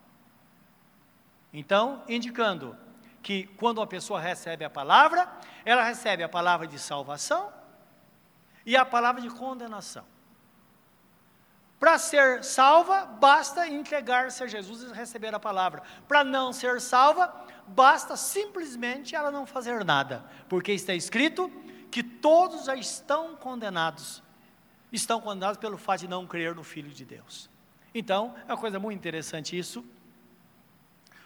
Então, 1.52 2.02
indicando 2.08 2.76
que 3.22 3.46
quando 3.56 3.78
uma 3.78 3.86
pessoa 3.86 4.20
recebe 4.20 4.64
a 4.64 4.70
palavra, 4.70 5.30
ela 5.64 5.84
recebe 5.84 6.22
a 6.22 6.28
palavra 6.28 6.66
de 6.66 6.78
salvação 6.78 7.52
e 8.66 8.76
a 8.76 8.84
palavra 8.84 9.22
de 9.22 9.30
condenação. 9.30 10.04
Para 11.78 11.98
ser 11.98 12.44
salva, 12.44 13.06
basta 13.06 13.66
entregar-se 13.66 14.42
a 14.42 14.46
Jesus 14.46 14.82
e 14.82 14.92
receber 14.92 15.34
a 15.34 15.40
palavra. 15.40 15.82
Para 16.06 16.22
não 16.22 16.52
ser 16.52 16.80
salva, 16.80 17.34
basta 17.66 18.16
simplesmente 18.16 19.16
ela 19.16 19.32
não 19.32 19.44
fazer 19.46 19.84
nada, 19.84 20.24
porque 20.48 20.72
está 20.72 20.94
escrito 20.94 21.50
que 21.90 22.02
todos 22.02 22.66
já 22.66 22.76
estão 22.76 23.34
condenados. 23.34 24.22
Estão 24.92 25.20
condenados 25.20 25.58
pelo 25.58 25.76
fato 25.76 26.00
de 26.00 26.08
não 26.08 26.26
crer 26.26 26.54
no 26.54 26.62
Filho 26.62 26.90
de 26.90 27.04
Deus. 27.04 27.50
Então, 27.94 28.34
é 28.46 28.52
uma 28.52 28.60
coisa 28.60 28.78
muito 28.78 28.98
interessante 28.98 29.58
isso. 29.58 29.84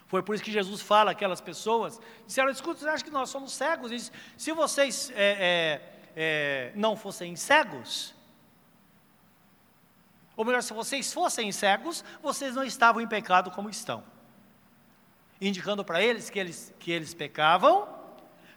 Foi 0.07 0.23
por 0.23 0.35
isso 0.35 0.45
que 0.45 0.53
Jesus 0.53 0.81
fala 0.81 1.11
aquelas 1.11 1.41
pessoas, 1.41 2.01
disseram, 2.27 2.51
escuta, 2.51 2.81
você 2.81 2.89
acha 2.89 3.05
que 3.05 3.11
nós 3.11 3.29
somos 3.29 3.53
cegos? 3.53 3.91
Diz, 3.91 4.13
se 4.37 4.53
vocês 4.53 5.11
é, 5.15 5.17
é, 5.17 5.83
é, 6.17 6.73
não 6.77 6.97
fossem 6.97 7.35
cegos, 7.35 8.15
ou 10.37 10.45
melhor, 10.45 10.63
se 10.63 10.73
vocês 10.73 11.13
fossem 11.13 11.51
cegos, 11.51 12.05
vocês 12.23 12.55
não 12.55 12.63
estavam 12.63 13.01
em 13.01 13.09
pecado 13.09 13.51
como 13.51 13.71
estão. 13.71 14.05
Indicando 15.41 15.85
para 15.85 16.03
eles 16.03 16.31
que, 16.31 16.39
eles 16.39 16.75
que 16.79 16.93
eles 16.93 17.15
pecavam, 17.15 17.89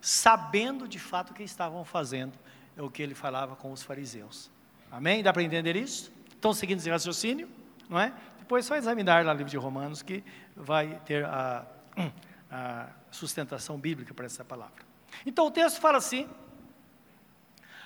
sabendo 0.02 0.88
de 0.88 1.00
fato 1.00 1.32
o 1.32 1.34
que 1.34 1.44
estavam 1.44 1.84
fazendo, 1.86 2.38
é 2.78 2.82
o 2.82 2.92
que 2.92 3.02
ele 3.02 3.16
falava 3.16 3.56
com 3.56 3.72
os 3.72 3.82
fariseus. 3.82 4.52
Amém? 4.92 5.24
Dá 5.24 5.32
para 5.32 5.42
entender 5.42 5.76
isso? 5.76 6.12
Estão 6.30 6.54
seguindo 6.54 6.80
esse 6.80 6.90
raciocínio? 6.90 7.50
Não 7.88 8.00
é? 8.00 8.14
Depois 8.40 8.66
só 8.66 8.76
examinar 8.76 9.24
lá 9.26 9.32
o 9.32 9.36
livro 9.36 9.50
de 9.50 9.58
Romanos 9.58 10.02
que 10.02 10.24
vai 10.60 11.00
ter 11.06 11.26
a, 11.26 11.66
a 12.52 12.90
sustentação 13.10 13.80
bíblica 13.80 14.14
para 14.14 14.26
essa 14.26 14.44
palavra. 14.44 14.84
Então 15.26 15.48
o 15.48 15.52
texto 15.52 15.80
fala 15.80 15.98
assim, 15.98 16.30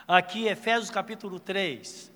aqui 0.08 0.48
Efésios 0.48 0.90
capítulo 0.90 1.40
3. 1.40 2.12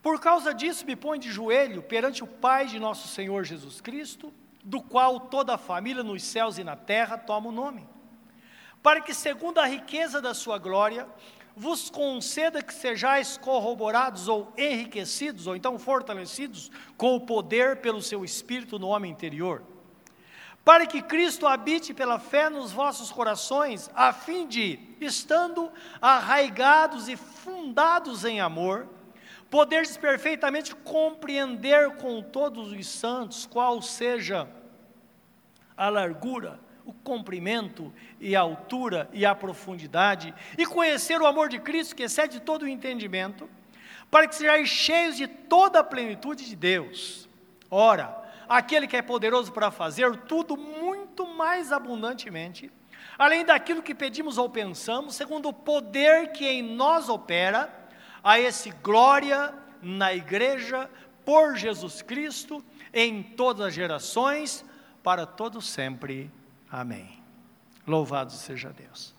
Por 0.00 0.20
causa 0.20 0.54
disso 0.54 0.86
me 0.86 0.94
põe 0.94 1.18
de 1.18 1.32
joelho 1.32 1.82
perante 1.82 2.22
o 2.22 2.28
Pai 2.28 2.66
de 2.66 2.78
nosso 2.78 3.08
Senhor 3.08 3.42
Jesus 3.42 3.80
Cristo, 3.80 4.32
do 4.62 4.80
qual 4.80 5.18
toda 5.18 5.54
a 5.54 5.58
família 5.58 6.04
nos 6.04 6.22
céus 6.22 6.58
e 6.58 6.64
na 6.64 6.76
terra 6.76 7.18
toma 7.18 7.48
o 7.48 7.52
nome, 7.52 7.86
para 8.80 9.00
que 9.00 9.12
segundo 9.12 9.58
a 9.58 9.66
riqueza 9.66 10.22
da 10.22 10.32
sua 10.32 10.58
glória, 10.58 11.08
vos 11.56 11.88
conceda 11.88 12.62
que 12.62 12.74
sejais 12.74 13.38
corroborados 13.38 14.28
ou 14.28 14.52
enriquecidos, 14.58 15.46
ou 15.46 15.56
então 15.56 15.78
fortalecidos 15.78 16.70
com 16.98 17.16
o 17.16 17.20
poder 17.20 17.76
pelo 17.76 18.02
seu 18.02 18.22
Espírito 18.22 18.78
no 18.78 18.88
homem 18.88 19.10
interior, 19.10 19.62
para 20.62 20.86
que 20.86 21.00
Cristo 21.00 21.46
habite 21.46 21.94
pela 21.94 22.18
fé 22.18 22.50
nos 22.50 22.72
vossos 22.72 23.10
corações, 23.10 23.90
a 23.94 24.12
fim 24.12 24.46
de, 24.46 24.78
estando 25.00 25.72
arraigados 26.02 27.08
e 27.08 27.16
fundados 27.16 28.26
em 28.26 28.38
amor, 28.38 28.86
poderes 29.48 29.96
perfeitamente 29.96 30.74
compreender 30.74 31.96
com 31.96 32.20
todos 32.20 32.70
os 32.70 32.86
santos 32.86 33.46
qual 33.46 33.80
seja 33.80 34.46
a 35.74 35.88
largura, 35.88 36.60
o 36.86 36.92
comprimento 36.92 37.92
e 38.20 38.36
a 38.36 38.40
altura 38.40 39.10
e 39.12 39.26
a 39.26 39.34
profundidade, 39.34 40.32
e 40.56 40.64
conhecer 40.64 41.20
o 41.20 41.26
amor 41.26 41.48
de 41.48 41.58
Cristo 41.58 41.96
que 41.96 42.04
excede 42.04 42.40
todo 42.40 42.62
o 42.62 42.68
entendimento, 42.68 43.50
para 44.10 44.26
que 44.26 44.36
sejais 44.36 44.68
cheios 44.68 45.16
de 45.16 45.26
toda 45.26 45.80
a 45.80 45.84
plenitude 45.84 46.46
de 46.46 46.54
Deus. 46.54 47.28
Ora, 47.68 48.16
aquele 48.48 48.86
que 48.86 48.96
é 48.96 49.02
poderoso 49.02 49.52
para 49.52 49.70
fazer 49.70 50.16
tudo 50.22 50.56
muito 50.56 51.26
mais 51.26 51.72
abundantemente, 51.72 52.70
além 53.18 53.44
daquilo 53.44 53.82
que 53.82 53.94
pedimos 53.94 54.38
ou 54.38 54.48
pensamos, 54.48 55.16
segundo 55.16 55.48
o 55.48 55.52
poder 55.52 56.30
que 56.32 56.46
em 56.46 56.62
nós 56.62 57.08
opera, 57.08 57.68
a 58.22 58.38
esse 58.38 58.70
glória 58.70 59.52
na 59.82 60.14
igreja 60.14 60.88
por 61.24 61.56
Jesus 61.56 62.02
Cristo 62.02 62.64
em 62.92 63.22
todas 63.22 63.66
as 63.66 63.74
gerações, 63.74 64.64
para 65.02 65.26
todo 65.26 65.60
sempre. 65.60 66.30
Amém. 66.70 67.22
Louvado 67.86 68.32
seja 68.32 68.70
Deus. 68.70 69.14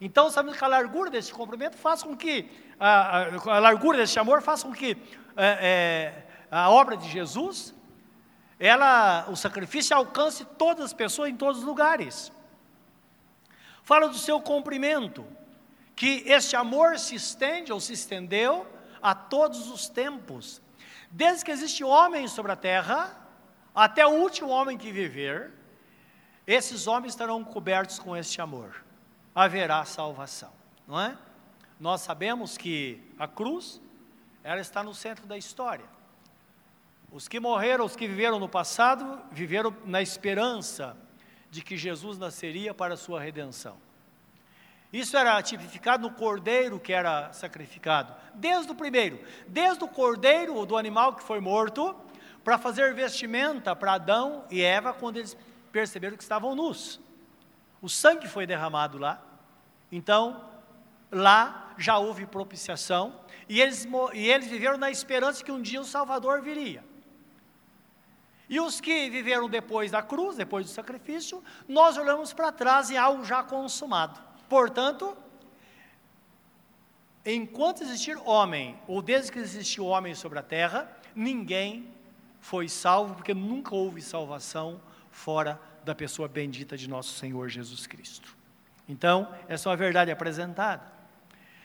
Então, 0.00 0.30
sabemos 0.30 0.58
que 0.58 0.64
a 0.64 0.68
largura 0.68 1.10
desse 1.10 1.32
comprimento 1.32 1.76
faz 1.76 2.02
com 2.02 2.16
que, 2.16 2.50
a, 2.78 3.18
a, 3.18 3.56
a 3.56 3.58
largura 3.58 3.96
desse 3.96 4.18
amor 4.18 4.42
faz 4.42 4.62
com 4.62 4.72
que 4.72 4.96
é, 5.36 6.14
é, 6.16 6.26
a 6.50 6.70
obra 6.70 6.96
de 6.96 7.08
Jesus, 7.08 7.74
ela, 8.58 9.26
o 9.28 9.36
sacrifício 9.36 9.96
alcance 9.96 10.44
todas 10.44 10.84
as 10.84 10.92
pessoas 10.92 11.30
em 11.30 11.36
todos 11.36 11.58
os 11.60 11.64
lugares. 11.64 12.30
Fala 13.82 14.08
do 14.08 14.18
seu 14.18 14.40
comprimento, 14.40 15.26
que 15.94 16.24
este 16.26 16.56
amor 16.56 16.98
se 16.98 17.14
estende 17.14 17.72
ou 17.72 17.80
se 17.80 17.94
estendeu 17.94 18.66
a 19.00 19.14
todos 19.14 19.70
os 19.70 19.88
tempos. 19.88 20.60
Desde 21.10 21.44
que 21.44 21.50
existe 21.50 21.82
homem 21.84 22.28
sobre 22.28 22.52
a 22.52 22.56
terra, 22.56 23.16
até 23.74 24.06
o 24.06 24.10
último 24.10 24.50
homem 24.50 24.76
que 24.76 24.92
viver, 24.92 25.52
esses 26.46 26.86
homens 26.86 27.12
estarão 27.12 27.42
cobertos 27.42 27.98
com 27.98 28.16
este 28.16 28.40
amor. 28.40 28.84
Haverá 29.34 29.84
salvação, 29.84 30.52
não 30.86 31.00
é? 31.00 31.16
Nós 31.78 32.00
sabemos 32.00 32.56
que 32.56 33.02
a 33.18 33.26
cruz, 33.26 33.80
ela 34.42 34.60
está 34.60 34.82
no 34.82 34.94
centro 34.94 35.26
da 35.26 35.36
história. 35.36 35.84
Os 37.10 37.28
que 37.28 37.40
morreram, 37.40 37.84
os 37.84 37.96
que 37.96 38.06
viveram 38.06 38.38
no 38.38 38.48
passado, 38.48 39.20
viveram 39.30 39.74
na 39.84 40.00
esperança 40.00 40.96
de 41.50 41.62
que 41.62 41.76
Jesus 41.76 42.18
nasceria 42.18 42.72
para 42.72 42.94
a 42.94 42.96
sua 42.96 43.20
redenção. 43.20 43.76
Isso 44.92 45.16
era 45.16 45.42
tipificado 45.42 46.08
no 46.08 46.14
cordeiro 46.14 46.78
que 46.78 46.92
era 46.92 47.32
sacrificado, 47.32 48.14
desde 48.34 48.70
o 48.70 48.74
primeiro, 48.74 49.20
desde 49.46 49.84
o 49.84 49.88
cordeiro 49.88 50.64
do 50.64 50.76
animal 50.76 51.14
que 51.14 51.22
foi 51.22 51.40
morto, 51.40 51.94
para 52.44 52.56
fazer 52.56 52.94
vestimenta 52.94 53.74
para 53.74 53.94
Adão 53.94 54.44
e 54.50 54.62
Eva 54.62 54.92
quando 54.92 55.16
eles 55.16 55.36
perceberam 55.72 56.16
que 56.16 56.22
estavam 56.22 56.54
nus. 56.54 57.00
O 57.80 57.88
sangue 57.88 58.28
foi 58.28 58.46
derramado 58.46 58.98
lá, 58.98 59.22
então 59.90 60.44
lá 61.10 61.74
já 61.78 61.98
houve 61.98 62.26
propiciação 62.26 63.20
e 63.48 63.60
eles, 63.60 63.86
e 64.14 64.28
eles 64.28 64.48
viveram 64.48 64.76
na 64.76 64.90
esperança 64.90 65.44
que 65.44 65.52
um 65.52 65.62
dia 65.62 65.80
o 65.80 65.84
Salvador 65.84 66.42
viria. 66.42 66.84
E 68.48 68.60
os 68.60 68.80
que 68.80 69.10
viveram 69.10 69.48
depois 69.48 69.90
da 69.90 70.02
cruz, 70.02 70.36
depois 70.36 70.66
do 70.66 70.72
sacrifício, 70.72 71.42
nós 71.68 71.96
olhamos 71.96 72.32
para 72.32 72.52
trás 72.52 72.90
e 72.90 72.96
algo 72.96 73.24
já 73.24 73.42
consumado. 73.42 74.20
Portanto, 74.48 75.16
enquanto 77.24 77.82
existir 77.82 78.16
homem, 78.24 78.78
ou 78.86 79.02
desde 79.02 79.32
que 79.32 79.38
existiu 79.40 79.86
homem 79.86 80.14
sobre 80.14 80.38
a 80.38 80.42
terra, 80.42 80.88
ninguém 81.14 81.92
foi 82.40 82.68
salvo, 82.68 83.16
porque 83.16 83.34
nunca 83.34 83.74
houve 83.74 84.00
salvação 84.00 84.80
fora 85.16 85.58
da 85.82 85.94
pessoa 85.94 86.28
bendita 86.28 86.76
de 86.76 86.88
nosso 86.88 87.14
Senhor 87.14 87.48
Jesus 87.48 87.86
Cristo. 87.86 88.36
Então, 88.86 89.34
essa 89.48 89.68
é 89.68 89.70
uma 89.70 89.76
verdade 89.76 90.10
apresentada. 90.10 90.82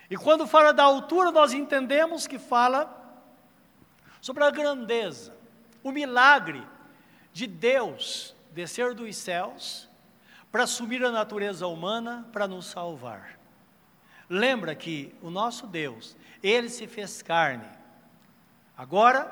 E 0.10 0.16
quando 0.16 0.48
fala 0.48 0.72
da 0.72 0.84
altura, 0.84 1.32
nós 1.32 1.54
entendemos 1.54 2.26
que 2.26 2.40
fala 2.40 2.98
sobre 4.22 4.44
a 4.44 4.50
grandeza, 4.50 5.36
o 5.84 5.92
milagre 5.92 6.66
de 7.34 7.46
Deus 7.46 8.34
descer 8.52 8.94
dos 8.94 9.16
céus 9.18 9.90
para 10.50 10.64
assumir 10.64 11.04
a 11.04 11.12
natureza 11.12 11.68
humana 11.68 12.28
para 12.32 12.48
nos 12.48 12.68
salvar. 12.68 13.38
Lembra 14.30 14.74
que 14.74 15.14
o 15.22 15.30
nosso 15.30 15.68
Deus, 15.68 16.16
ele 16.42 16.70
se 16.70 16.88
fez 16.88 17.22
carne. 17.22 17.68
Agora, 18.78 19.30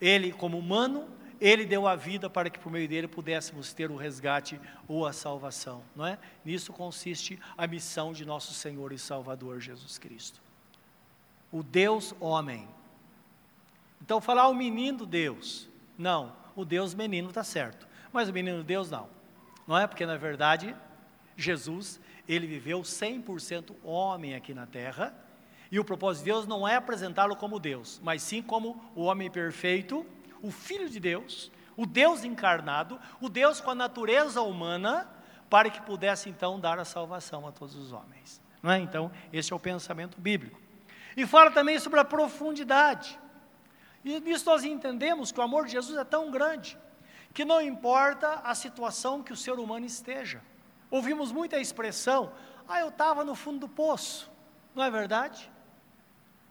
ele, 0.00 0.32
como 0.32 0.58
humano, 0.58 1.15
ele 1.40 1.64
deu 1.64 1.86
a 1.86 1.94
vida 1.94 2.28
para 2.30 2.48
que 2.50 2.58
por 2.58 2.70
meio 2.70 2.88
dele 2.88 3.08
pudéssemos 3.08 3.72
ter 3.72 3.90
o 3.90 3.96
resgate 3.96 4.60
ou 4.88 5.06
a 5.06 5.12
salvação, 5.12 5.82
não 5.94 6.06
é? 6.06 6.18
Nisso 6.44 6.72
consiste 6.72 7.38
a 7.56 7.66
missão 7.66 8.12
de 8.12 8.24
nosso 8.24 8.54
Senhor 8.54 8.92
e 8.92 8.98
Salvador 8.98 9.60
Jesus 9.60 9.98
Cristo. 9.98 10.40
O 11.52 11.62
Deus 11.62 12.14
homem. 12.20 12.68
Então 14.00 14.20
falar 14.20 14.48
o 14.48 14.54
menino 14.54 15.06
Deus, 15.06 15.68
não, 15.96 16.32
o 16.54 16.64
Deus 16.64 16.94
menino 16.94 17.28
está 17.28 17.44
certo, 17.44 17.86
mas 18.12 18.28
o 18.28 18.32
menino 18.32 18.62
Deus 18.62 18.90
não 18.90 19.16
não 19.66 19.76
é? 19.76 19.86
Porque 19.86 20.06
na 20.06 20.16
verdade, 20.16 20.74
Jesus, 21.36 22.00
ele 22.28 22.46
viveu 22.46 22.80
100% 22.82 23.74
homem 23.82 24.34
aqui 24.34 24.54
na 24.54 24.66
terra, 24.66 25.14
e 25.70 25.80
o 25.80 25.84
propósito 25.84 26.24
de 26.24 26.30
Deus 26.30 26.46
não 26.46 26.66
é 26.66 26.76
apresentá-lo 26.76 27.34
como 27.34 27.58
Deus, 27.58 28.00
mas 28.02 28.22
sim 28.22 28.40
como 28.40 28.80
o 28.94 29.02
homem 29.02 29.30
perfeito, 29.30 30.06
o 30.42 30.50
Filho 30.50 30.88
de 30.88 31.00
Deus, 31.00 31.50
o 31.76 31.86
Deus 31.86 32.24
encarnado, 32.24 32.98
o 33.20 33.28
Deus 33.28 33.60
com 33.60 33.70
a 33.70 33.74
natureza 33.74 34.40
humana, 34.42 35.08
para 35.48 35.70
que 35.70 35.80
pudesse 35.82 36.28
então 36.28 36.58
dar 36.58 36.78
a 36.78 36.84
salvação 36.84 37.46
a 37.46 37.52
todos 37.52 37.76
os 37.76 37.92
homens. 37.92 38.40
Não 38.62 38.72
é? 38.72 38.78
Então, 38.78 39.10
esse 39.32 39.52
é 39.52 39.56
o 39.56 39.60
pensamento 39.60 40.20
bíblico. 40.20 40.60
E 41.16 41.26
fala 41.26 41.50
também 41.50 41.78
sobre 41.78 42.00
a 42.00 42.04
profundidade. 42.04 43.18
E 44.04 44.20
nisso 44.20 44.46
nós 44.46 44.64
entendemos 44.64 45.32
que 45.32 45.40
o 45.40 45.42
amor 45.42 45.66
de 45.66 45.72
Jesus 45.72 45.98
é 45.98 46.04
tão 46.04 46.30
grande 46.30 46.78
que 47.32 47.44
não 47.44 47.60
importa 47.60 48.40
a 48.44 48.54
situação 48.54 49.22
que 49.22 49.32
o 49.32 49.36
ser 49.36 49.58
humano 49.58 49.84
esteja. 49.84 50.40
Ouvimos 50.90 51.30
muita 51.30 51.58
expressão, 51.58 52.32
ah, 52.66 52.80
eu 52.80 52.88
estava 52.88 53.24
no 53.24 53.34
fundo 53.34 53.60
do 53.60 53.68
poço. 53.68 54.30
Não 54.74 54.82
é 54.82 54.90
verdade? 54.90 55.50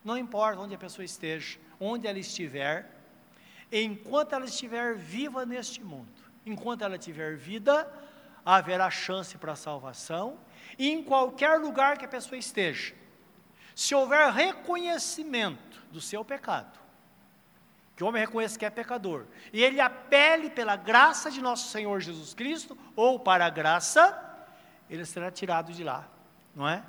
Não 0.04 0.16
importa 0.18 0.62
onde 0.62 0.76
a 0.76 0.78
pessoa 0.78 1.04
esteja, 1.04 1.58
onde 1.80 2.08
ela 2.08 2.20
estiver, 2.20 2.95
enquanto 3.72 4.34
ela 4.34 4.46
estiver 4.46 4.96
viva 4.96 5.46
neste 5.46 5.84
mundo, 5.84 6.08
enquanto 6.46 6.84
ela 6.84 6.98
tiver 6.98 7.36
vida, 7.36 7.92
haverá 8.46 8.90
chance 8.92 9.38
para 9.38 9.56
salvação, 9.56 10.38
e 10.78 10.92
em 10.92 11.04
qualquer 11.04 11.60
lugar 11.60 11.98
que 11.98 12.06
a 12.06 12.08
pessoa 12.08 12.38
esteja. 12.38 12.94
Se 13.76 13.96
houver 13.96 14.32
reconhecimento 14.32 15.82
do 15.92 16.00
seu 16.00 16.24
pecado, 16.24 16.80
que 17.96 18.04
o 18.04 18.08
homem 18.08 18.22
reconheça 18.22 18.60
que 18.60 18.66
é 18.66 18.70
pecador, 18.70 19.26
e 19.52 19.64
ele 19.64 19.80
apele 19.80 20.50
pela 20.50 20.76
graça 20.76 21.32
de 21.32 21.42
nosso 21.42 21.70
Senhor 21.70 22.00
Jesus 22.00 22.34
Cristo, 22.34 22.78
ou 22.96 23.20
para 23.20 23.46
a 23.46 23.50
graça, 23.50 24.22
ele 24.90 25.06
será 25.06 25.32
tirado 25.32 25.74
de 25.74 25.84
lá, 25.84 26.08
não 26.54 26.68
é? 26.68 26.84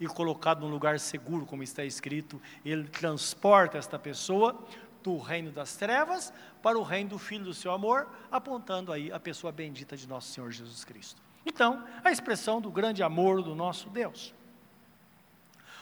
E 0.00 0.06
colocado 0.06 0.60
num 0.60 0.68
lugar 0.68 0.98
seguro, 0.98 1.46
como 1.46 1.62
está 1.62 1.84
escrito, 1.84 2.40
ele 2.64 2.88
transporta 2.88 3.78
esta 3.78 3.98
pessoa 3.98 4.66
do 5.02 5.18
reino 5.18 5.50
das 5.50 5.76
trevas 5.76 6.32
para 6.62 6.78
o 6.78 6.82
reino 6.82 7.10
do 7.10 7.18
Filho 7.18 7.44
do 7.44 7.54
seu 7.54 7.72
amor, 7.72 8.08
apontando 8.30 8.92
aí 8.92 9.10
a 9.12 9.18
pessoa 9.18 9.52
bendita 9.52 9.96
de 9.96 10.08
nosso 10.08 10.28
Senhor 10.28 10.50
Jesus 10.50 10.84
Cristo. 10.84 11.20
Então, 11.44 11.84
a 12.04 12.10
expressão 12.10 12.60
do 12.60 12.70
grande 12.70 13.02
amor 13.02 13.42
do 13.42 13.54
nosso 13.54 13.90
Deus. 13.90 14.34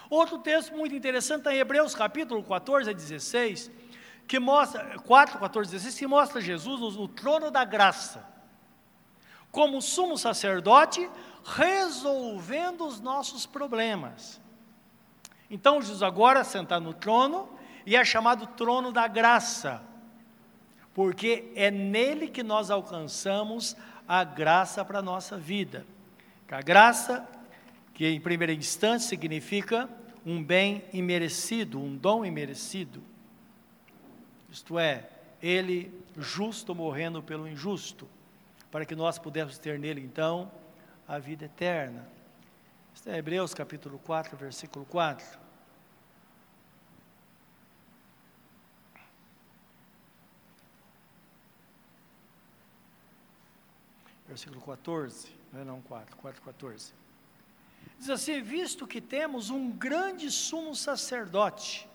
Outro 0.08 0.38
texto 0.38 0.74
muito 0.74 0.94
interessante 0.94 1.40
está 1.40 1.54
em 1.54 1.58
Hebreus 1.58 1.94
capítulo 1.94 2.42
14 2.42 2.90
a 2.90 2.92
16, 2.92 3.70
que 4.26 4.38
mostra, 4.38 4.98
4, 4.98 5.38
14, 5.38 5.70
16, 5.70 5.98
que 5.98 6.06
mostra 6.06 6.40
Jesus 6.40 6.80
no, 6.80 6.90
no 6.90 7.08
trono 7.08 7.50
da 7.50 7.64
graça, 7.64 8.26
como 9.52 9.82
sumo 9.82 10.16
sacerdote, 10.16 11.08
resolvendo 11.44 12.86
os 12.86 13.00
nossos 13.00 13.46
problemas. 13.46 14.40
Então, 15.50 15.80
Jesus 15.80 16.02
agora 16.02 16.44
sentado 16.44 16.84
no 16.84 16.94
trono, 16.94 17.48
e 17.86 17.96
é 17.96 18.04
chamado 18.04 18.46
trono 18.46 18.92
da 18.92 19.06
graça, 19.08 19.82
porque 20.94 21.52
é 21.54 21.70
nele 21.70 22.28
que 22.28 22.42
nós 22.42 22.70
alcançamos 22.70 23.76
a 24.06 24.24
graça 24.24 24.84
para 24.84 24.98
a 24.98 25.02
nossa 25.02 25.36
vida. 25.36 25.86
A 26.50 26.60
graça, 26.60 27.28
que 27.94 28.06
em 28.08 28.20
primeira 28.20 28.52
instância 28.52 29.08
significa 29.08 29.88
um 30.26 30.42
bem 30.42 30.84
imerecido, 30.92 31.80
um 31.80 31.96
dom 31.96 32.24
imerecido 32.24 33.02
isto 34.50 34.78
é, 34.78 35.08
ele 35.40 35.94
justo 36.16 36.74
morrendo 36.74 37.22
pelo 37.22 37.46
injusto, 37.46 38.08
para 38.70 38.84
que 38.84 38.96
nós 38.96 39.16
pudéssemos 39.16 39.58
ter 39.58 39.78
nele 39.78 40.00
então 40.00 40.50
a 41.06 41.18
vida 41.18 41.44
eterna. 41.44 42.06
Isto 42.92 43.10
é 43.10 43.18
Hebreus 43.18 43.54
capítulo 43.54 43.98
4, 44.00 44.36
versículo 44.36 44.84
4. 44.86 45.38
Versículo 54.30 54.60
14, 54.60 55.26
não 55.52 55.60
é 55.60 55.64
não 55.64 55.82
4, 55.82 56.16
4, 56.16 56.40
14. 56.40 56.94
Diz 57.98 58.08
assim: 58.08 58.40
visto 58.40 58.86
que 58.86 59.00
temos 59.00 59.50
um 59.50 59.72
grande 59.72 60.30
sumo 60.30 60.72
sacerdote, 60.76 61.88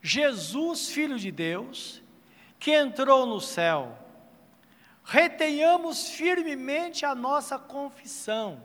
Jesus, 0.00 0.90
Filho 0.90 1.18
de 1.18 1.32
Deus, 1.32 2.00
que 2.56 2.70
entrou 2.70 3.26
no 3.26 3.40
céu, 3.40 3.98
retenhamos 5.04 6.10
firmemente 6.10 7.04
a 7.04 7.16
nossa 7.16 7.58
confissão, 7.58 8.62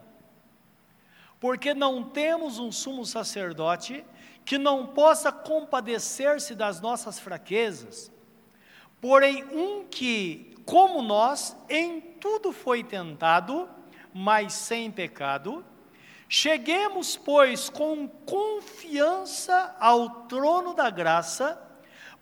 porque 1.40 1.74
não 1.74 2.04
temos 2.04 2.60
um 2.60 2.70
sumo 2.70 3.04
sacerdote 3.04 4.06
que 4.44 4.58
não 4.58 4.86
possa 4.86 5.32
compadecer-se 5.32 6.54
das 6.54 6.80
nossas 6.80 7.18
fraquezas, 7.18 8.12
porém 9.00 9.42
um 9.46 9.84
que, 9.84 10.55
como 10.66 11.00
nós, 11.00 11.56
em 11.70 12.00
tudo 12.00 12.52
foi 12.52 12.82
tentado, 12.82 13.70
mas 14.12 14.52
sem 14.52 14.90
pecado. 14.90 15.64
Cheguemos, 16.28 17.16
pois, 17.16 17.70
com 17.70 18.08
confiança 18.08 19.76
ao 19.78 20.10
trono 20.26 20.74
da 20.74 20.90
graça, 20.90 21.62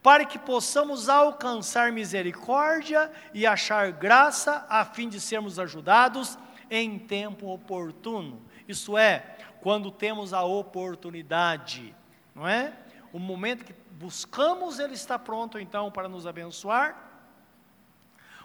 para 0.02 0.26
que 0.26 0.38
possamos 0.38 1.08
alcançar 1.08 1.90
misericórdia 1.90 3.10
e 3.32 3.46
achar 3.46 3.90
graça, 3.90 4.66
a 4.68 4.84
fim 4.84 5.08
de 5.08 5.18
sermos 5.18 5.58
ajudados 5.58 6.38
em 6.70 6.98
tempo 6.98 7.46
oportuno. 7.46 8.42
Isso 8.68 8.98
é, 8.98 9.38
quando 9.62 9.90
temos 9.90 10.34
a 10.34 10.42
oportunidade, 10.42 11.96
não 12.34 12.46
é? 12.46 12.74
O 13.10 13.18
momento 13.18 13.64
que 13.64 13.74
buscamos, 13.92 14.78
Ele 14.78 14.92
está 14.92 15.18
pronto 15.18 15.58
então 15.58 15.90
para 15.90 16.08
nos 16.08 16.26
abençoar, 16.26 17.03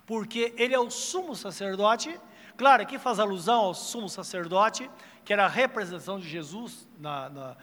porque 0.10 0.56
Ele 0.58 0.74
é 0.74 0.80
o 0.80 0.90
sumo 0.90 1.36
sacerdote. 1.36 2.20
Claro, 2.58 2.82
aqui 2.82 2.98
faz 2.98 3.20
alusão 3.20 3.60
ao 3.60 3.76
sumo 3.76 4.10
sacerdote, 4.10 4.90
que 5.24 5.32
era 5.32 5.46
a 5.46 5.48
representação 5.48 6.20
de 6.20 6.28
Jesus 6.28 6.88
na, 6.98 7.30
na, 7.30 7.58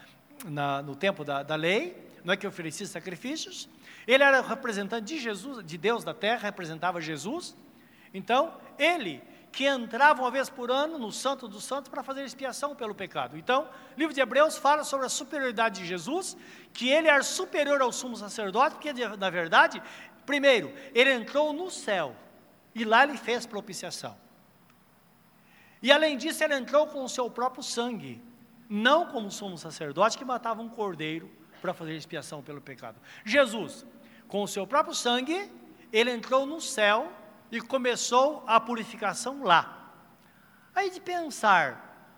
na, 0.45 0.81
no 0.81 0.95
tempo 0.95 1.25
da, 1.25 1.43
da 1.43 1.57
lei, 1.57 2.09
não 2.23 2.33
é 2.33 2.37
que 2.37 2.47
oferecia 2.47 2.87
sacrifícios, 2.87 3.69
ele 4.07 4.23
era 4.23 4.41
o 4.41 4.47
representante 4.47 5.07
de 5.07 5.19
Jesus, 5.19 5.67
de 5.67 5.77
Deus 5.77 6.05
da 6.05 6.15
terra, 6.15 6.43
representava 6.43 7.01
Jesus. 7.01 7.57
Então, 8.15 8.55
ele 8.79 9.21
que 9.51 9.67
entrava 9.67 10.23
uma 10.23 10.31
vez 10.31 10.49
por 10.49 10.71
ano 10.71 11.01
no 11.01 11.11
Santo 11.11 11.49
dos 11.49 11.65
Santos 11.65 11.89
para 11.89 12.05
fazer 12.05 12.23
expiação 12.23 12.77
pelo 12.77 12.95
pecado. 12.95 13.37
Então, 13.37 13.69
o 13.97 13.99
livro 13.99 14.15
de 14.15 14.21
Hebreus 14.21 14.57
fala 14.57 14.85
sobre 14.85 15.07
a 15.07 15.09
superioridade 15.09 15.81
de 15.81 15.87
Jesus, 15.89 16.37
que 16.73 16.91
ele 16.91 17.09
era 17.09 17.25
superior 17.25 17.83
ao 17.83 17.91
sumo 17.91 18.17
sacerdote, 18.17 18.77
porque 18.77 18.93
na 18.93 19.31
verdade, 19.31 19.83
primeiro, 20.25 20.73
ele 20.95 21.11
entrou 21.11 21.53
no 21.53 21.73
céu 21.73 22.15
e 22.77 22.85
lá 22.85 23.05
ele 23.05 23.17
fez 23.17 23.47
propiciação. 23.47 24.15
E 25.83 25.91
além 25.91 26.19
disso, 26.19 26.45
ele 26.45 26.55
entrou 26.55 26.87
com 26.87 27.03
o 27.03 27.09
seu 27.09 27.31
próprio 27.31 27.63
sangue, 27.63 28.23
não 28.69 29.07
como 29.07 29.31
sumo 29.31 29.57
sacerdote 29.57 30.19
que 30.19 30.25
matava 30.25 30.61
um 30.61 30.69
cordeiro 30.69 31.31
para 31.63 31.73
fazer 31.73 31.97
expiação 31.97 32.43
pelo 32.43 32.61
pecado. 32.61 33.01
Jesus, 33.25 33.87
com 34.29 34.43
o 34.43 34.49
seu 34.49 34.67
próprio 34.67 34.95
sangue, 34.95 35.51
ele 35.91 36.11
entrou 36.11 36.45
no 36.45 36.61
céu 36.61 37.11
e 37.51 37.63
começou 37.63 38.45
a 38.47 38.61
purificação 38.61 39.43
lá. 39.43 39.91
Aí 40.75 40.91
de 40.91 41.01
pensar, 41.01 42.13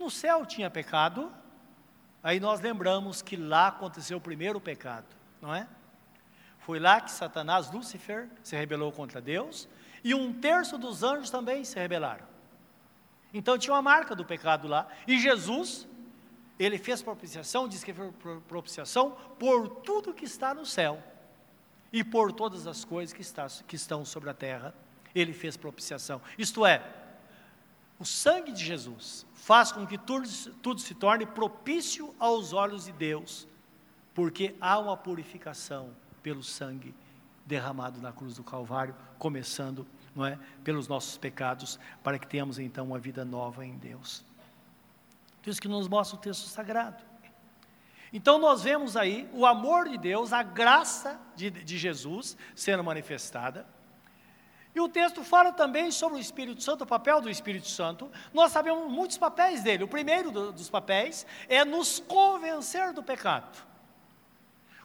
no 0.00 0.10
céu 0.10 0.44
tinha 0.44 0.68
pecado, 0.68 1.32
aí 2.24 2.40
nós 2.40 2.60
lembramos 2.60 3.22
que 3.22 3.36
lá 3.36 3.68
aconteceu 3.68 4.18
o 4.18 4.20
primeiro 4.20 4.60
pecado, 4.60 5.06
não 5.40 5.54
é? 5.54 5.68
Foi 6.58 6.80
lá 6.80 7.00
que 7.00 7.10
Satanás, 7.10 7.70
Lúcifer, 7.70 8.28
se 8.42 8.56
rebelou 8.56 8.90
contra 8.90 9.20
Deus, 9.20 9.68
e 10.04 10.14
um 10.14 10.32
terço 10.32 10.76
dos 10.76 11.02
anjos 11.02 11.30
também 11.30 11.64
se 11.64 11.78
rebelaram. 11.78 12.26
Então 13.32 13.56
tinha 13.56 13.74
uma 13.74 13.82
marca 13.82 14.14
do 14.14 14.24
pecado 14.24 14.68
lá, 14.68 14.86
e 15.06 15.18
Jesus, 15.18 15.88
ele 16.58 16.78
fez 16.78 17.02
propiciação, 17.02 17.66
diz 17.66 17.82
que 17.82 17.92
fez 17.92 18.12
propiciação 18.46 19.16
por 19.38 19.68
tudo 19.68 20.12
que 20.12 20.24
está 20.24 20.52
no 20.52 20.66
céu 20.66 21.02
e 21.92 22.02
por 22.04 22.32
todas 22.32 22.66
as 22.66 22.84
coisas 22.84 23.12
que, 23.12 23.22
está, 23.22 23.46
que 23.66 23.76
estão 23.76 24.04
sobre 24.04 24.30
a 24.30 24.34
terra, 24.34 24.74
ele 25.14 25.32
fez 25.32 25.56
propiciação. 25.56 26.20
Isto 26.38 26.64
é, 26.66 26.82
o 27.98 28.04
sangue 28.04 28.52
de 28.52 28.64
Jesus 28.64 29.26
faz 29.34 29.72
com 29.72 29.86
que 29.86 29.96
tudo, 29.96 30.28
tudo 30.62 30.80
se 30.80 30.94
torne 30.94 31.24
propício 31.24 32.14
aos 32.18 32.52
olhos 32.52 32.84
de 32.86 32.92
Deus, 32.92 33.46
porque 34.14 34.54
há 34.60 34.78
uma 34.78 34.96
purificação 34.96 35.90
pelo 36.22 36.42
sangue 36.42 36.94
derramado 37.44 38.00
na 38.00 38.12
cruz 38.12 38.34
do 38.36 38.44
Calvário, 38.44 38.94
começando, 39.18 39.86
não 40.14 40.24
é, 40.24 40.38
pelos 40.62 40.88
nossos 40.88 41.16
pecados, 41.16 41.78
para 42.02 42.18
que 42.18 42.26
tenhamos 42.26 42.58
então 42.58 42.86
uma 42.86 42.98
vida 42.98 43.24
nova 43.24 43.64
em 43.64 43.76
Deus. 43.76 44.24
Isso 45.46 45.60
que 45.60 45.68
nos 45.68 45.88
mostra 45.88 46.16
o 46.16 46.20
texto 46.20 46.46
sagrado. 46.46 47.02
Então 48.12 48.38
nós 48.38 48.62
vemos 48.62 48.96
aí 48.96 49.28
o 49.32 49.46
amor 49.46 49.88
de 49.88 49.96
Deus, 49.96 50.32
a 50.32 50.42
graça 50.42 51.18
de, 51.34 51.50
de 51.50 51.78
Jesus 51.78 52.36
sendo 52.54 52.84
manifestada. 52.84 53.66
E 54.74 54.80
o 54.80 54.88
texto 54.88 55.22
fala 55.22 55.52
também 55.52 55.90
sobre 55.90 56.18
o 56.18 56.20
Espírito 56.20 56.62
Santo, 56.62 56.84
o 56.84 56.86
papel 56.86 57.20
do 57.20 57.28
Espírito 57.28 57.68
Santo. 57.68 58.10
Nós 58.32 58.52
sabemos 58.52 58.90
muitos 58.90 59.18
papéis 59.18 59.62
dele. 59.62 59.84
O 59.84 59.88
primeiro 59.88 60.30
do, 60.30 60.52
dos 60.52 60.70
papéis 60.70 61.26
é 61.48 61.64
nos 61.64 62.00
convencer 62.00 62.92
do 62.92 63.02
pecado. 63.02 63.71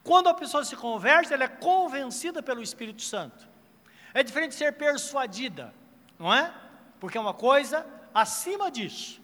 Quando 0.03 0.27
a 0.29 0.33
pessoa 0.33 0.63
se 0.63 0.75
converte, 0.75 1.33
ela 1.33 1.43
é 1.43 1.47
convencida 1.47 2.41
pelo 2.41 2.61
Espírito 2.61 3.01
Santo. 3.01 3.47
É 4.13 4.23
diferente 4.23 4.51
de 4.51 4.57
ser 4.57 4.73
persuadida, 4.73 5.73
não 6.17 6.33
é? 6.33 6.53
Porque 6.99 7.17
é 7.17 7.21
uma 7.21 7.33
coisa 7.33 7.85
acima 8.13 8.71
disso, 8.71 9.21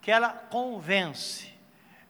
que 0.00 0.10
ela 0.10 0.30
convence 0.30 1.52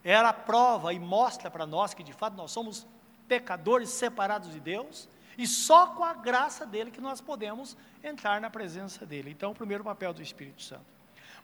ela 0.04 0.32
prova 0.32 0.92
e 0.92 0.98
mostra 0.98 1.50
para 1.50 1.66
nós 1.66 1.94
que 1.94 2.02
de 2.02 2.12
fato 2.12 2.36
nós 2.36 2.50
somos 2.50 2.86
pecadores 3.28 3.90
separados 3.90 4.52
de 4.52 4.60
Deus 4.60 5.08
e 5.38 5.46
só 5.46 5.86
com 5.88 6.04
a 6.04 6.12
graça 6.12 6.66
dele 6.66 6.90
que 6.90 7.00
nós 7.00 7.20
podemos 7.20 7.76
entrar 8.02 8.40
na 8.40 8.50
presença 8.50 9.06
dele. 9.06 9.30
Então, 9.30 9.52
o 9.52 9.54
primeiro 9.54 9.82
papel 9.84 10.12
do 10.12 10.20
Espírito 10.20 10.62
Santo. 10.62 10.84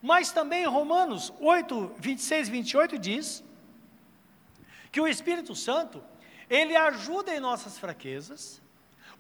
Mas 0.02 0.30
também 0.30 0.66
Romanos 0.66 1.32
8, 1.40 1.94
26 1.98 2.48
e 2.48 2.50
28 2.50 2.98
diz 2.98 3.44
que 4.92 5.00
o 5.00 5.08
Espírito 5.08 5.54
Santo, 5.54 6.02
ele 6.48 6.76
ajuda 6.76 7.34
em 7.34 7.40
nossas 7.40 7.78
fraquezas, 7.78 8.60